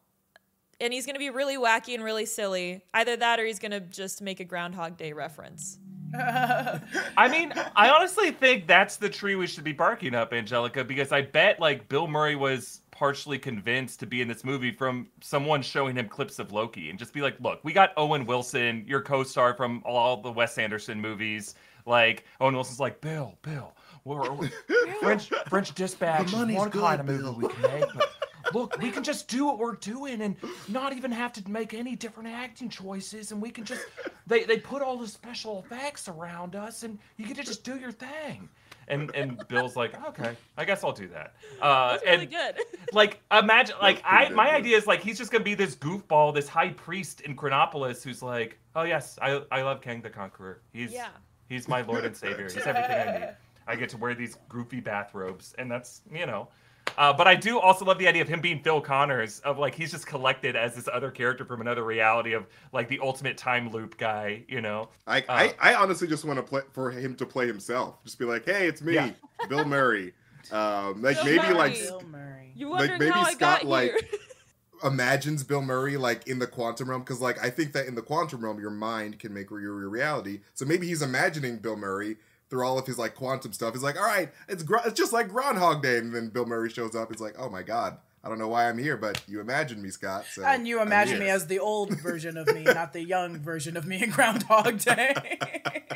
And 0.81 0.91
he's 0.93 1.05
going 1.05 1.15
to 1.15 1.19
be 1.19 1.29
really 1.29 1.57
wacky 1.57 1.93
and 1.93 2.03
really 2.03 2.25
silly. 2.25 2.83
Either 2.93 3.15
that 3.17 3.39
or 3.39 3.45
he's 3.45 3.59
going 3.59 3.71
to 3.71 3.79
just 3.79 4.21
make 4.21 4.39
a 4.39 4.43
Groundhog 4.43 4.97
Day 4.97 5.13
reference. 5.13 5.79
I 6.15 7.27
mean, 7.29 7.53
I 7.75 7.89
honestly 7.89 8.31
think 8.31 8.67
that's 8.67 8.97
the 8.97 9.09
tree 9.09 9.35
we 9.35 9.47
should 9.47 9.63
be 9.63 9.71
barking 9.73 10.13
up, 10.13 10.31
Angelica, 10.33 10.83
because 10.83 11.11
I 11.11 11.21
bet 11.23 11.59
like 11.59 11.89
Bill 11.89 12.07
Murray 12.07 12.35
was 12.35 12.81
partially 12.91 13.39
convinced 13.39 13.99
to 14.01 14.05
be 14.05 14.21
in 14.21 14.27
this 14.27 14.43
movie 14.43 14.71
from 14.71 15.07
someone 15.21 15.63
showing 15.63 15.95
him 15.95 16.07
clips 16.07 16.37
of 16.37 16.51
Loki 16.51 16.91
and 16.91 16.99
just 16.99 17.13
be 17.13 17.21
like, 17.21 17.39
look, 17.39 17.59
we 17.63 17.73
got 17.73 17.91
Owen 17.97 18.25
Wilson, 18.27 18.83
your 18.87 19.01
co-star 19.01 19.55
from 19.55 19.81
all 19.85 20.17
the 20.21 20.31
Wes 20.31 20.57
Anderson 20.59 21.01
movies. 21.01 21.55
Like 21.87 22.25
Owen 22.39 22.53
Wilson's 22.53 22.79
like, 22.79 23.01
Bill, 23.01 23.35
Bill, 23.41 23.73
we're, 24.05 24.31
we're- 24.31 24.51
French 24.99 25.31
French 25.49 25.73
Dispatch 25.73 26.19
The 26.19 26.25
is 26.27 26.33
money's 26.33 26.57
one 26.57 26.69
kind 26.69 27.01
of 27.01 27.07
good, 27.07 27.21
movie 27.21 27.23
Bill." 27.23 27.35
we 27.35 27.47
can 27.55 27.61
make, 27.79 27.93
but 27.95 28.09
look, 28.53 28.77
we 28.81 28.91
can 28.91 29.03
just 29.03 29.27
do 29.27 29.45
what 29.45 29.57
we're 29.57 29.75
doing 29.75 30.21
and 30.21 30.35
not 30.67 30.93
even 30.93 31.11
have 31.11 31.33
to 31.33 31.49
make 31.49 31.73
any 31.73 31.95
different 31.95 32.29
acting 32.29 32.69
choices, 32.69 33.31
and 33.31 33.41
we 33.41 33.49
can 33.49 33.63
just 33.63 33.85
they 34.27 34.43
they 34.43 34.57
put 34.57 34.81
all 34.81 34.97
the 34.97 35.07
special 35.07 35.59
effects 35.65 36.07
around 36.07 36.55
us, 36.55 36.83
and 36.83 36.99
you 37.17 37.25
get 37.25 37.37
to 37.37 37.43
just 37.43 37.63
do 37.63 37.77
your 37.77 37.91
thing. 37.91 38.49
And 38.87 39.13
and 39.15 39.41
Bill's 39.47 39.75
like, 39.75 39.93
okay, 40.09 40.35
I 40.57 40.65
guess 40.65 40.83
I'll 40.83 40.91
do 40.91 41.07
that. 41.09 41.35
Uh, 41.61 41.91
That's 41.91 42.03
really 42.05 42.23
and 42.23 42.31
good. 42.31 42.55
like 42.93 43.21
imagine 43.31 43.75
like 43.81 44.01
I 44.05 44.29
my 44.29 44.51
idea 44.53 44.77
is 44.77 44.87
like 44.87 45.01
he's 45.01 45.17
just 45.17 45.31
gonna 45.31 45.43
be 45.43 45.55
this 45.55 45.75
goofball, 45.75 46.33
this 46.33 46.49
high 46.49 46.69
priest 46.69 47.21
in 47.21 47.35
Chronopolis 47.35 48.03
who's 48.03 48.21
like, 48.21 48.59
oh 48.75 48.83
yes, 48.83 49.17
I 49.21 49.41
I 49.51 49.61
love 49.61 49.81
Kang 49.81 50.01
the 50.01 50.09
Conqueror. 50.09 50.61
He's 50.73 50.91
Yeah. 50.91 51.09
he's 51.47 51.67
my 51.67 51.81
lord 51.81 52.03
and 52.05 52.15
savior. 52.15 52.43
He's 52.45 52.57
everything 52.57 52.91
I 52.91 53.19
need. 53.19 53.29
I 53.65 53.75
get 53.77 53.87
to 53.89 53.97
wear 53.97 54.13
these 54.13 54.37
goofy 54.49 54.81
bathrobes, 54.81 55.55
and 55.57 55.71
that's 55.71 56.01
you 56.11 56.25
know. 56.25 56.49
Uh, 56.97 57.13
but 57.13 57.27
I 57.27 57.35
do 57.35 57.59
also 57.59 57.85
love 57.85 57.97
the 57.97 58.07
idea 58.07 58.21
of 58.21 58.27
him 58.27 58.41
being 58.41 58.59
Phil 58.61 58.81
Connors, 58.81 59.39
of 59.41 59.57
like 59.57 59.75
he's 59.75 59.91
just 59.91 60.05
collected 60.07 60.55
as 60.55 60.75
this 60.75 60.87
other 60.91 61.11
character 61.11 61.45
from 61.45 61.61
another 61.61 61.83
reality 61.83 62.33
of 62.33 62.45
like 62.71 62.87
the 62.87 62.99
ultimate 63.01 63.37
time 63.37 63.71
loop 63.71 63.97
guy, 63.97 64.43
you 64.47 64.61
know. 64.61 64.89
I, 65.07 65.19
Uh, 65.21 65.23
I, 65.29 65.55
I 65.59 65.75
honestly 65.75 66.07
just 66.07 66.25
want 66.25 66.37
to 66.37 66.43
play 66.43 66.61
for 66.71 66.91
him 66.91 67.15
to 67.15 67.25
play 67.25 67.47
himself. 67.47 68.03
Just 68.03 68.19
be 68.19 68.25
like, 68.25 68.45
hey, 68.45 68.67
it's 68.67 68.81
me, 68.81 68.93
Yeah. 68.95 69.11
Bill 69.49 69.65
Murray. 69.65 70.13
Um, 70.51 71.01
like 71.01 71.15
Bill 71.17 71.25
maybe 71.25 71.37
Murray. 71.39 71.53
like 71.53 71.73
Bill 71.73 72.01
Murray. 72.01 72.53
You 72.55 72.69
Like, 72.69 72.91
maybe 72.99 73.09
how 73.09 73.21
I 73.21 73.31
Scott, 73.33 73.61
got 73.61 73.65
like, 73.65 74.13
imagines 74.83 75.43
Bill 75.43 75.61
Murray 75.61 75.97
like 75.97 76.27
in 76.27 76.39
the 76.39 76.47
quantum 76.47 76.89
realm 76.89 77.01
because 77.01 77.21
like 77.21 77.43
I 77.43 77.49
think 77.49 77.71
that 77.73 77.87
in 77.87 77.95
the 77.95 78.01
quantum 78.01 78.43
realm 78.43 78.59
your 78.59 78.69
mind 78.69 79.19
can 79.19 79.33
make 79.33 79.49
your, 79.49 79.61
your 79.61 79.89
reality. 79.89 80.41
So 80.53 80.65
maybe 80.65 80.87
he's 80.87 81.01
imagining 81.01 81.57
Bill 81.57 81.77
Murray 81.77 82.17
through 82.53 82.63
all 82.63 82.77
of 82.77 82.85
his 82.85 82.99
like 82.99 83.15
quantum 83.15 83.51
stuff. 83.51 83.73
He's 83.73 83.81
like, 83.81 83.99
all 83.99 84.05
right, 84.05 84.31
it's 84.47 84.61
gro- 84.61 84.83
it's 84.85 84.93
just 84.93 85.11
like 85.11 85.27
Groundhog 85.29 85.81
Day, 85.81 85.97
and 85.97 86.13
then 86.13 86.29
Bill 86.29 86.45
Murray 86.45 86.69
shows 86.69 86.95
up. 86.95 87.11
He's 87.11 87.19
like, 87.19 87.33
oh 87.39 87.49
my 87.49 87.63
god, 87.63 87.97
I 88.25 88.29
don't 88.29 88.39
know 88.39 88.47
why 88.47 88.69
I'm 88.69 88.77
here, 88.77 88.95
but 88.95 89.21
you 89.27 89.41
imagined 89.41 89.81
me, 89.81 89.89
Scott. 89.89 90.23
So 90.31 90.45
And 90.45 90.65
you 90.65 90.79
I'm 90.79 90.87
imagine 90.87 91.19
me 91.19 91.27
as 91.29 91.47
the 91.47 91.59
old 91.59 91.99
version 91.99 92.37
of 92.37 92.47
me, 92.55 92.63
not 92.63 92.93
the 92.93 93.03
young 93.03 93.37
version 93.39 93.75
of 93.75 93.85
me 93.85 94.01
in 94.01 94.11
Groundhog 94.11 94.79
Day. 94.79 95.39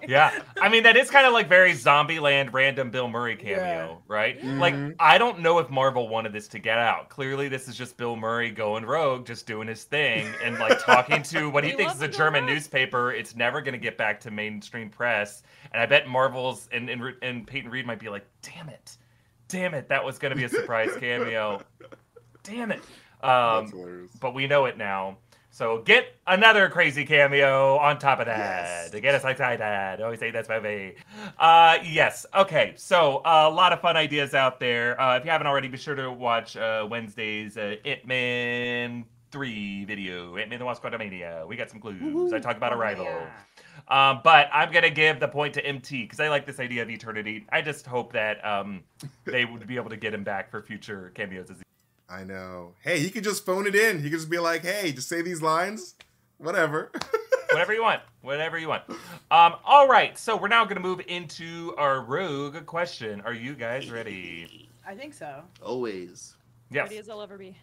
Yeah, 0.07 0.31
I 0.61 0.69
mean 0.69 0.83
that 0.83 0.95
is 0.95 1.09
kind 1.11 1.27
of 1.27 1.33
like 1.33 1.49
very 1.49 1.73
Zombieland 1.73 2.53
random 2.53 2.91
Bill 2.91 3.09
Murray 3.09 3.35
cameo, 3.35 3.57
Yeah. 3.57 3.95
right? 4.07 4.41
Mhm. 4.41 4.57
Like 4.59 4.95
I 5.01 5.17
don't 5.17 5.41
know 5.41 5.59
if 5.59 5.69
Marvel 5.69 6.07
wanted 6.07 6.31
this 6.31 6.47
to 6.49 6.59
get 6.59 6.77
out. 6.77 7.09
Clearly, 7.09 7.49
this 7.49 7.67
is 7.67 7.75
just 7.75 7.97
Bill 7.97 8.15
Murray 8.15 8.49
going 8.51 8.85
rogue, 8.85 9.25
just 9.25 9.45
doing 9.47 9.67
his 9.67 9.83
thing, 9.83 10.25
and 10.41 10.57
like 10.59 10.81
talking 10.85 11.23
to 11.23 11.49
what 11.49 11.65
he 11.65 11.71
They 11.71 11.77
thinks 11.77 11.95
is 11.95 12.01
a 12.03 12.07
German 12.07 12.43
rogue. 12.45 12.53
newspaper. 12.53 13.11
It's 13.11 13.35
never 13.35 13.59
going 13.59 13.73
to 13.73 13.77
get 13.79 13.97
back 13.97 14.21
to 14.21 14.31
mainstream 14.31 14.89
press, 14.89 15.43
and 15.73 15.81
I 15.81 15.85
bet 15.85 16.07
Marvel's 16.07 16.69
and 16.71 16.89
and, 16.89 17.03
and 17.21 17.45
Peyton 17.45 17.69
Reed 17.69 17.85
might 17.85 17.99
be 17.99 18.07
like, 18.07 18.25
"Damn 18.41 18.69
it, 18.69 18.95
damn 19.49 19.73
it, 19.73 19.89
that 19.89 20.05
was 20.05 20.17
going 20.19 20.29
to 20.29 20.37
be 20.37 20.45
a 20.45 20.49
surprise 20.49 20.91
cameo, 21.01 21.61
damn 22.47 22.71
it." 22.71 22.81
Um, 23.23 24.09
but 24.19 24.33
we 24.33 24.47
know 24.47 24.65
it 24.65 24.77
now. 24.77 25.17
So 25.49 25.79
get 25.81 26.15
another 26.27 26.69
crazy 26.69 27.03
cameo 27.03 27.77
on 27.77 27.97
top 27.97 28.19
of 28.19 28.27
that 28.27 28.37
Yes. 28.37 28.91
to 28.91 28.99
get 29.01 29.15
us 29.15 29.25
excited. 29.25 30.03
Always 30.03 30.19
say 30.19 30.29
that's 30.29 30.47
movie. 30.49 30.93
Uh, 31.39 31.79
yes. 31.83 32.27
Okay. 32.35 32.73
So 32.75 33.17
uh, 33.25 33.47
a 33.49 33.49
lot 33.49 33.73
of 33.73 33.81
fun 33.81 33.97
ideas 33.97 34.35
out 34.35 34.59
there. 34.59 34.99
Uh, 35.01 35.17
if 35.17 35.25
you 35.25 35.31
haven't 35.31 35.47
already, 35.47 35.67
be 35.67 35.77
sure 35.77 35.95
to 35.95 36.11
watch 36.11 36.55
uh, 36.57 36.85
Wednesday's 36.87 37.57
uh, 37.57 37.75
Ant 37.85 38.05
Man 38.05 39.05
three 39.31 39.83
video. 39.85 40.37
Ant 40.37 40.51
Man 40.51 40.59
the 40.59 40.65
Wasp 40.65 40.83
Quantumania. 40.83 41.47
We 41.47 41.55
got 41.55 41.71
some 41.71 41.79
clues. 41.79 42.31
I 42.33 42.39
talk 42.39 42.55
about 42.57 42.71
Arrival. 42.71 43.07
Um, 43.87 44.19
but 44.23 44.49
I'm 44.53 44.71
gonna 44.71 44.89
give 44.91 45.19
the 45.19 45.27
point 45.27 45.53
to 45.55 45.65
MT 45.65 46.03
because 46.03 46.19
I 46.19 46.27
like 46.29 46.45
this 46.45 46.59
idea 46.59 46.83
of 46.83 46.89
eternity. 46.91 47.45
I 47.51 47.63
just 47.63 47.87
hope 47.87 48.13
that 48.13 48.45
um, 48.45 48.83
they 49.25 49.45
would 49.45 49.65
be 49.65 49.75
able 49.77 49.89
to 49.89 49.97
get 49.97 50.13
him 50.13 50.23
back 50.23 50.51
for 50.51 50.61
future 50.61 51.11
cameos. 51.15 51.49
As 51.49 51.57
I 52.09 52.23
know. 52.23 52.73
Hey, 52.81 52.99
he 52.99 53.09
could 53.09 53.23
just 53.23 53.45
phone 53.45 53.67
it 53.67 53.75
in. 53.75 53.97
He 53.97 54.03
could 54.09 54.19
just 54.19 54.29
be 54.29 54.39
like, 54.39 54.63
hey, 54.63 54.91
just 54.91 55.09
say 55.09 55.21
these 55.21 55.41
lines. 55.41 55.95
Whatever. 56.37 56.91
whatever 57.51 57.73
you 57.73 57.81
want 57.81 58.01
whatever 58.21 58.57
you 58.57 58.67
want 58.67 58.83
um 59.31 59.55
all 59.63 59.87
right 59.87 60.17
so 60.17 60.35
we're 60.35 60.49
now 60.49 60.65
going 60.65 60.75
to 60.75 60.81
move 60.81 60.99
into 61.07 61.73
our 61.77 62.01
rogue 62.01 62.65
question 62.65 63.21
are 63.21 63.33
you 63.33 63.55
guys 63.55 63.89
ready 63.89 64.67
I 64.85 64.93
think 64.95 65.13
so. 65.13 65.43
Always. 65.61 66.35
yes 66.71 66.83
Ready 66.83 66.97
as 66.97 67.09
I'll 67.09 67.21
ever 67.21 67.37
be. 67.37 67.55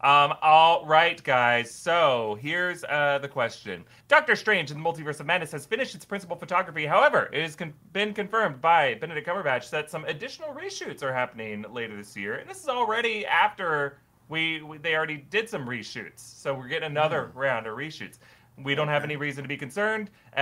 Um 0.00 0.34
all 0.42 0.84
right 0.86 1.22
guys. 1.22 1.70
So 1.70 2.38
here's 2.40 2.84
uh 2.84 3.18
the 3.20 3.28
question. 3.28 3.84
Doctor 4.08 4.36
strange 4.36 4.70
in 4.70 4.82
the 4.82 4.84
multiverse 4.84 5.20
of 5.20 5.26
madness 5.26 5.52
has 5.52 5.66
finished 5.66 5.94
its 5.94 6.04
principal 6.04 6.36
photography. 6.36 6.86
However 6.86 7.30
it 7.32 7.42
has 7.42 7.56
con- 7.56 7.74
been 7.92 8.12
confirmed 8.14 8.60
by 8.60 8.94
benedict 8.94 9.28
cumberbatch 9.28 9.70
that 9.70 9.90
some 9.90 10.04
additional 10.04 10.54
reshoots 10.54 11.02
are 11.02 11.12
happening 11.12 11.64
later 11.72 11.96
this 11.96 12.16
year 12.16 12.34
and 12.36 12.48
this 12.48 12.62
is 12.62 12.68
already 12.68 13.26
after 13.26 13.98
we, 14.28 14.62
we 14.62 14.78
they 14.78 14.94
already 14.94 15.18
did 15.18 15.48
some 15.48 15.66
reshoots. 15.66 16.20
So 16.20 16.54
we're 16.54 16.68
getting 16.68 16.90
another 16.90 17.30
round 17.34 17.66
of 17.66 17.76
reshoots. 17.76 18.18
We 18.62 18.74
don't 18.74 18.88
have 18.88 19.04
any 19.04 19.16
reason 19.16 19.42
to 19.44 19.48
be 19.48 19.56
concerned. 19.56 20.10
Uh, 20.36 20.40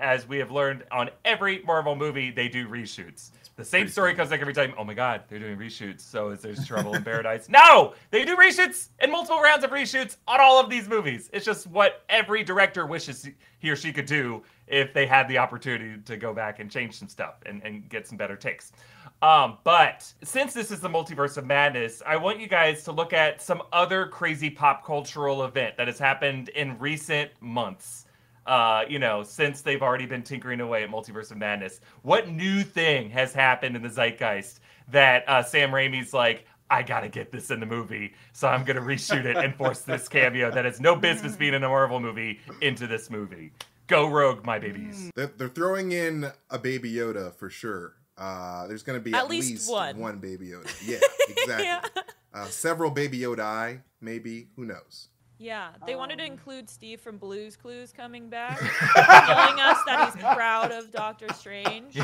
as 0.00 0.26
we 0.26 0.38
have 0.38 0.50
learned 0.50 0.84
on 0.90 1.10
every 1.24 1.62
Marvel 1.62 1.94
movie, 1.94 2.30
they 2.30 2.48
do 2.48 2.68
reshoots. 2.68 3.30
The 3.60 3.66
same 3.66 3.88
story 3.88 4.14
comes 4.14 4.30
like 4.30 4.40
every 4.40 4.54
time. 4.54 4.72
Oh 4.78 4.84
my 4.84 4.94
God, 4.94 5.24
they're 5.28 5.38
doing 5.38 5.58
reshoots. 5.58 6.00
So 6.00 6.30
is 6.30 6.40
there's 6.40 6.66
trouble 6.66 6.94
in 6.94 7.04
paradise? 7.04 7.46
No, 7.60 7.92
they 8.10 8.24
do 8.24 8.34
reshoots 8.36 8.88
and 9.00 9.12
multiple 9.12 9.38
rounds 9.38 9.64
of 9.64 9.70
reshoots 9.70 10.16
on 10.26 10.40
all 10.40 10.58
of 10.58 10.70
these 10.70 10.88
movies. 10.88 11.28
It's 11.30 11.44
just 11.44 11.66
what 11.66 12.04
every 12.08 12.42
director 12.42 12.86
wishes 12.86 13.28
he 13.58 13.68
or 13.68 13.76
she 13.76 13.92
could 13.92 14.06
do 14.06 14.42
if 14.66 14.94
they 14.94 15.06
had 15.06 15.28
the 15.28 15.36
opportunity 15.36 16.00
to 16.06 16.16
go 16.16 16.32
back 16.32 16.58
and 16.58 16.70
change 16.70 16.94
some 16.98 17.08
stuff 17.08 17.34
and, 17.44 17.62
and 17.62 17.86
get 17.90 18.08
some 18.08 18.16
better 18.16 18.34
takes. 18.34 18.72
Um, 19.20 19.58
but 19.62 20.10
since 20.24 20.54
this 20.54 20.70
is 20.70 20.80
the 20.80 20.88
multiverse 20.88 21.36
of 21.36 21.44
madness, 21.44 22.02
I 22.06 22.16
want 22.16 22.40
you 22.40 22.46
guys 22.46 22.82
to 22.84 22.92
look 22.92 23.12
at 23.12 23.42
some 23.42 23.62
other 23.74 24.06
crazy 24.06 24.48
pop 24.48 24.86
cultural 24.86 25.44
event 25.44 25.76
that 25.76 25.86
has 25.86 25.98
happened 25.98 26.48
in 26.50 26.78
recent 26.78 27.30
months. 27.40 28.06
Uh, 28.46 28.84
you 28.88 28.98
know, 28.98 29.22
since 29.22 29.60
they've 29.62 29.82
already 29.82 30.06
been 30.06 30.22
tinkering 30.22 30.60
away 30.60 30.82
at 30.82 30.90
Multiverse 30.90 31.30
of 31.30 31.36
Madness, 31.36 31.80
what 32.02 32.28
new 32.28 32.62
thing 32.62 33.10
has 33.10 33.32
happened 33.32 33.76
in 33.76 33.82
the 33.82 33.88
zeitgeist 33.88 34.60
that 34.88 35.28
uh, 35.28 35.42
Sam 35.42 35.70
Raimi's 35.70 36.12
like, 36.12 36.46
I 36.70 36.82
gotta 36.82 37.08
get 37.08 37.30
this 37.32 37.50
in 37.50 37.60
the 37.60 37.66
movie, 37.66 38.14
so 38.32 38.48
I'm 38.48 38.64
gonna 38.64 38.80
reshoot 38.80 39.24
it 39.24 39.36
and 39.36 39.54
force 39.54 39.80
this 39.80 40.08
cameo 40.08 40.50
that 40.52 40.64
has 40.64 40.80
no 40.80 40.94
business 40.96 41.36
being 41.36 41.54
in 41.54 41.62
a 41.64 41.68
Marvel 41.68 42.00
movie 42.00 42.40
into 42.60 42.86
this 42.86 43.10
movie. 43.10 43.52
Go 43.88 44.08
rogue, 44.08 44.44
my 44.44 44.58
babies. 44.60 45.10
They're, 45.16 45.32
they're 45.36 45.48
throwing 45.48 45.90
in 45.90 46.30
a 46.48 46.58
Baby 46.60 46.92
Yoda 46.92 47.34
for 47.34 47.50
sure. 47.50 47.94
Uh, 48.16 48.68
there's 48.68 48.84
going 48.84 48.96
to 48.98 49.02
be 49.02 49.12
At 49.12 49.24
at, 49.24 49.30
least 49.30 49.50
least, 49.50 49.70
one. 49.70 50.18
Baby 50.18 50.48
Yoda. 50.48 50.70
Yeah, 50.86 50.98
exactly. 51.28 51.64
Yeah. 51.66 52.02
uh, 52.32 52.44
several 52.46 52.92
Baby 52.92 53.18
Yoda, 53.18 53.80
maybe. 54.00 54.48
Who 54.54 54.64
knows? 54.64 55.08
Yeah, 55.42 55.70
they 55.86 55.96
wanted 55.96 56.18
to 56.18 56.24
Um. 56.26 56.32
include 56.32 56.68
Steve 56.68 57.00
from 57.00 57.16
Blue's 57.16 57.56
Clues 57.56 57.92
coming 57.92 58.28
back, 58.28 58.58
telling 58.94 59.58
us 59.58 59.78
that 59.86 60.10
he's 60.14 60.22
proud 60.22 60.70
of 60.70 60.92
Doctor 60.92 61.26
Strange. 61.32 61.98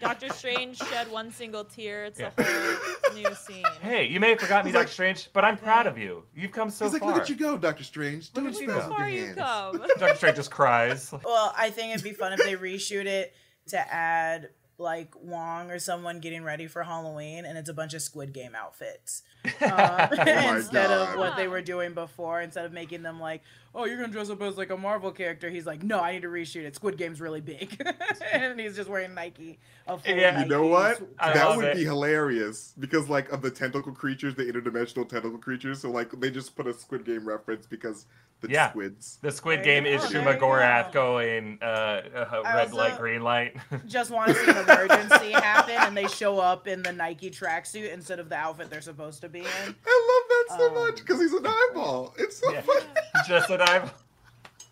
Doctor 0.00 0.28
Strange 0.28 0.76
shed 0.76 1.10
one 1.10 1.32
single 1.32 1.64
tear. 1.64 2.04
It's 2.04 2.20
a 2.20 2.32
whole 2.38 3.14
new 3.14 3.34
scene. 3.34 3.64
Hey, 3.80 4.06
you 4.06 4.20
may 4.20 4.30
have 4.30 4.38
forgotten 4.40 4.66
me, 4.66 4.70
He's 4.70 4.78
Doctor 4.78 4.92
Strange, 4.92 5.30
but 5.32 5.44
I'm 5.44 5.56
proud 5.56 5.86
of 5.88 5.98
you. 5.98 6.22
You've 6.34 6.52
come 6.52 6.70
so 6.70 6.84
He's 6.84 6.92
like, 6.92 7.02
far. 7.02 7.12
look 7.12 7.22
at 7.22 7.28
you 7.28 7.34
go, 7.36 7.58
Doctor 7.58 7.82
Strange. 7.82 8.30
Look 8.34 8.44
Doing 8.44 8.54
at 8.54 8.60
you 8.60 8.68
spells 8.68 8.82
go. 8.84 8.88
with 8.90 8.98
Far 8.98 9.08
you 9.10 9.34
come. 9.34 9.78
Doctor 9.98 10.14
Strange 10.16 10.36
just 10.36 10.50
cries. 10.52 11.12
Well, 11.24 11.52
I 11.56 11.70
think 11.70 11.92
it'd 11.92 12.04
be 12.04 12.12
fun 12.12 12.32
if 12.32 12.38
they 12.38 12.54
reshoot 12.54 13.06
it 13.06 13.34
to 13.68 13.78
add 13.94 14.50
like 14.78 15.12
Wong 15.20 15.70
or 15.70 15.78
someone 15.80 16.20
getting 16.20 16.44
ready 16.44 16.66
for 16.68 16.84
Halloween, 16.84 17.44
and 17.44 17.58
it's 17.58 17.68
a 17.68 17.74
bunch 17.74 17.94
of 17.94 18.00
Squid 18.02 18.32
Game 18.32 18.54
outfits 18.54 19.22
um, 19.44 19.52
my 19.60 20.54
instead 20.56 20.90
of 20.90 21.18
what 21.18 21.36
they 21.36 21.48
were 21.48 21.60
doing 21.62 21.94
before. 21.94 22.40
Instead 22.40 22.64
of 22.64 22.72
making 22.72 23.02
them 23.02 23.18
like, 23.20 23.42
"Oh, 23.74 23.84
you're 23.86 23.96
gonna 23.96 24.12
dress 24.12 24.30
up 24.30 24.40
as 24.40 24.56
like 24.56 24.70
a 24.70 24.76
Marvel 24.76 25.10
character," 25.10 25.50
he's 25.50 25.66
like, 25.66 25.82
"No, 25.82 25.98
I 26.00 26.12
need 26.12 26.22
to 26.22 26.28
reshoot 26.28 26.64
it. 26.64 26.76
Squid 26.76 26.96
Game's 26.96 27.20
really 27.20 27.40
big," 27.40 27.80
and 28.32 28.58
he's 28.60 28.76
just 28.76 28.88
wearing 28.88 29.14
Nike. 29.14 29.58
A 29.88 29.98
full 29.98 30.14
Yeah. 30.14 30.42
You 30.42 30.46
know 30.48 30.66
what? 30.66 31.00
I 31.18 31.32
that 31.32 31.56
would 31.56 31.64
it. 31.64 31.76
be 31.76 31.84
hilarious 31.84 32.74
because, 32.78 33.08
like, 33.08 33.30
of 33.32 33.42
the 33.42 33.50
tentacle 33.50 33.92
creatures, 33.92 34.34
the 34.34 34.44
interdimensional 34.44 35.08
tentacle 35.08 35.38
creatures. 35.38 35.80
So, 35.80 35.90
like, 35.90 36.10
they 36.20 36.30
just 36.30 36.54
put 36.54 36.66
a 36.66 36.74
Squid 36.74 37.04
Game 37.06 37.26
reference 37.26 37.66
because 37.66 38.04
the 38.40 38.50
Yeah. 38.50 38.70
squids. 38.70 39.18
The 39.22 39.32
Squid 39.32 39.60
There 39.60 39.64
Game 39.64 39.86
is 39.86 40.02
go, 40.02 40.08
Shuma 40.20 40.38
Gorath 40.38 40.92
go. 40.92 41.14
going 41.16 41.58
uh, 41.62 41.64
uh, 41.66 42.42
red 42.44 42.64
also- 42.66 42.76
light, 42.76 42.98
green 42.98 43.22
light. 43.22 43.56
just 43.86 44.10
want 44.10 44.28
to 44.28 44.34
see 44.34 44.50
an 44.50 44.67
emergency 44.70 45.32
happen, 45.32 45.74
and 45.78 45.96
they 45.96 46.06
show 46.08 46.38
up 46.38 46.66
in 46.68 46.82
the 46.82 46.92
Nike 46.92 47.30
tracksuit 47.30 47.92
instead 47.92 48.18
of 48.18 48.28
the 48.28 48.36
outfit 48.36 48.70
they're 48.70 48.80
supposed 48.80 49.20
to 49.22 49.28
be 49.28 49.40
in. 49.40 49.46
I 49.46 49.66
love 49.68 49.76
that 49.84 50.58
so 50.58 50.68
Um, 50.68 50.74
much 50.74 50.96
because 50.96 51.20
he's 51.20 51.32
an 51.32 51.46
eyeball. 51.46 52.14
It's 52.18 52.38
so 52.38 52.52
Yeah. 52.52 52.60
funny. 52.62 52.84
just 53.28 53.50
an 53.50 53.60
eye. 53.62 53.90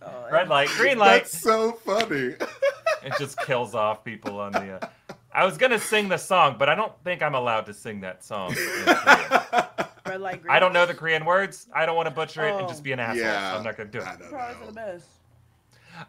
Oh, 0.02 0.28
Red 0.30 0.48
light, 0.48 0.68
green 0.70 0.98
light. 0.98 1.22
That's 1.24 1.40
so 1.40 1.72
funny. 1.72 2.34
It 3.02 3.12
just 3.18 3.38
kills 3.40 3.74
off 3.74 4.04
people 4.04 4.38
on 4.40 4.52
the. 4.52 4.74
Uh... 4.82 4.88
I 5.32 5.44
was 5.44 5.56
gonna 5.58 5.78
sing 5.78 6.08
the 6.08 6.16
song, 6.16 6.56
but 6.58 6.68
I 6.68 6.74
don't 6.74 6.92
think 7.04 7.22
I'm 7.22 7.34
allowed 7.34 7.66
to 7.66 7.74
sing 7.74 8.00
that 8.02 8.24
song. 8.24 8.54
Red 8.86 8.86
light, 8.86 9.96
green 10.06 10.20
light. 10.20 10.40
I 10.48 10.60
don't 10.60 10.72
know 10.72 10.86
the 10.86 10.94
Korean 10.94 11.24
words. 11.24 11.66
I 11.74 11.86
don't 11.86 11.96
want 11.96 12.06
to 12.08 12.14
butcher 12.14 12.46
it 12.46 12.52
and 12.54 12.62
Oh. 12.66 12.68
just 12.68 12.82
be 12.84 12.92
an 12.92 13.00
asshole. 13.00 13.22
yeah, 13.22 13.50
so 13.52 13.58
I'm 13.58 13.64
not 13.64 13.76
gonna 13.76 13.90
do 13.90 13.98
it. 13.98 14.06
I 14.06 14.16
don't 14.16 14.30
Probably 14.30 14.54
for 14.54 14.66
the 14.66 14.72
know. 14.72 14.92
best. 14.92 15.06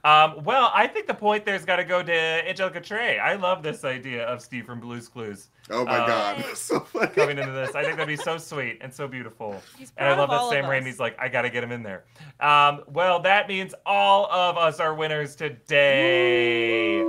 Um, 0.04 0.44
well, 0.44 0.72
I 0.74 0.88
think 0.88 1.08
the 1.08 1.14
point 1.14 1.46
there's 1.46 1.66
got 1.66 1.78
to 1.78 1.84
go 1.84 2.02
to 2.04 2.14
Angelica 2.50 2.82
Trey. 2.82 3.20
I 3.20 3.36
love 3.36 3.64
this 3.64 3.84
idea 3.84 4.26
of 4.26 4.42
Steve 4.42 4.66
from 4.66 4.80
Blue's 4.80 5.08
Clues. 5.08 5.50
Oh 5.70 5.84
my 5.86 6.00
Uh, 6.00 6.08
god, 6.08 6.58
so 6.58 6.80
funny. 6.80 7.08
coming 7.08 7.38
into 7.38 7.52
this. 7.52 7.76
I 7.76 7.84
think 7.84 7.98
that'd 7.98 8.08
be 8.08 8.22
so 8.22 8.38
sweet 8.38 8.78
and 8.82 8.94
so 8.94 9.08
beautiful. 9.08 9.62
He's 9.78 9.92
And 9.98 10.08
I 10.08 10.12
love 10.12 10.30
of 10.30 10.52
that 10.52 10.58
of 10.60 10.66
Sam. 10.66 10.66
Raimi's 10.66 11.00
like, 11.00 11.18
I 11.20 11.28
gotta 11.30 11.50
get 11.50 11.64
him 11.64 11.72
in 11.72 11.84
there. 11.84 12.06
Um, 12.40 12.84
well, 12.88 13.20
that 13.22 13.48
means 13.48 13.74
all 13.86 14.26
of 14.32 14.58
us 14.58 14.80
are 14.80 14.94
winners 14.94 15.36
today. 15.36 17.04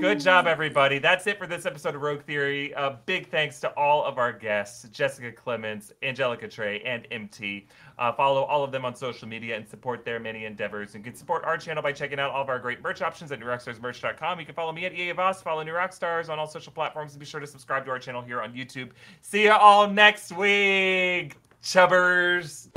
Good 0.00 0.20
job, 0.20 0.46
everybody. 0.46 0.98
That's 0.98 1.26
it 1.26 1.36
for 1.36 1.46
this 1.46 1.66
episode 1.66 1.94
of 1.94 2.00
Rogue 2.00 2.22
Theory. 2.22 2.72
A 2.72 2.98
big 3.04 3.28
thanks 3.28 3.60
to 3.60 3.68
all 3.76 4.02
of 4.02 4.16
our 4.16 4.32
guests 4.32 4.88
Jessica 4.88 5.30
Clements, 5.30 5.92
Angelica 6.02 6.48
Trey, 6.48 6.80
and 6.80 7.06
MT. 7.10 7.66
Uh, 7.98 8.10
follow 8.10 8.44
all 8.44 8.64
of 8.64 8.72
them 8.72 8.86
on 8.86 8.94
social 8.94 9.28
media 9.28 9.54
and 9.56 9.68
support 9.68 10.06
their 10.06 10.18
many 10.18 10.46
endeavors. 10.46 10.94
And 10.94 11.04
you 11.04 11.10
can 11.10 11.18
support 11.18 11.44
our 11.44 11.58
channel 11.58 11.82
by 11.82 11.92
checking 11.92 12.18
out 12.18 12.30
all 12.30 12.40
of 12.40 12.48
our 12.48 12.58
great 12.58 12.82
merch 12.82 13.02
options 13.02 13.30
at 13.30 13.40
newrockstarsmerch.com. 13.40 14.40
You 14.40 14.46
can 14.46 14.54
follow 14.54 14.72
me 14.72 14.86
at 14.86 14.94
EA 14.94 15.12
Voss, 15.12 15.42
follow 15.42 15.62
New 15.62 15.72
Rockstars 15.72 16.30
on 16.30 16.38
all 16.38 16.46
social 16.46 16.72
platforms, 16.72 17.12
and 17.12 17.20
be 17.20 17.26
sure 17.26 17.40
to 17.40 17.46
subscribe 17.46 17.84
to 17.84 17.90
our 17.90 17.98
channel 17.98 18.22
here 18.22 18.40
on 18.40 18.54
YouTube. 18.54 18.92
See 19.20 19.42
you 19.42 19.52
all 19.52 19.86
next 19.86 20.32
week, 20.32 21.36
chubbers. 21.62 22.70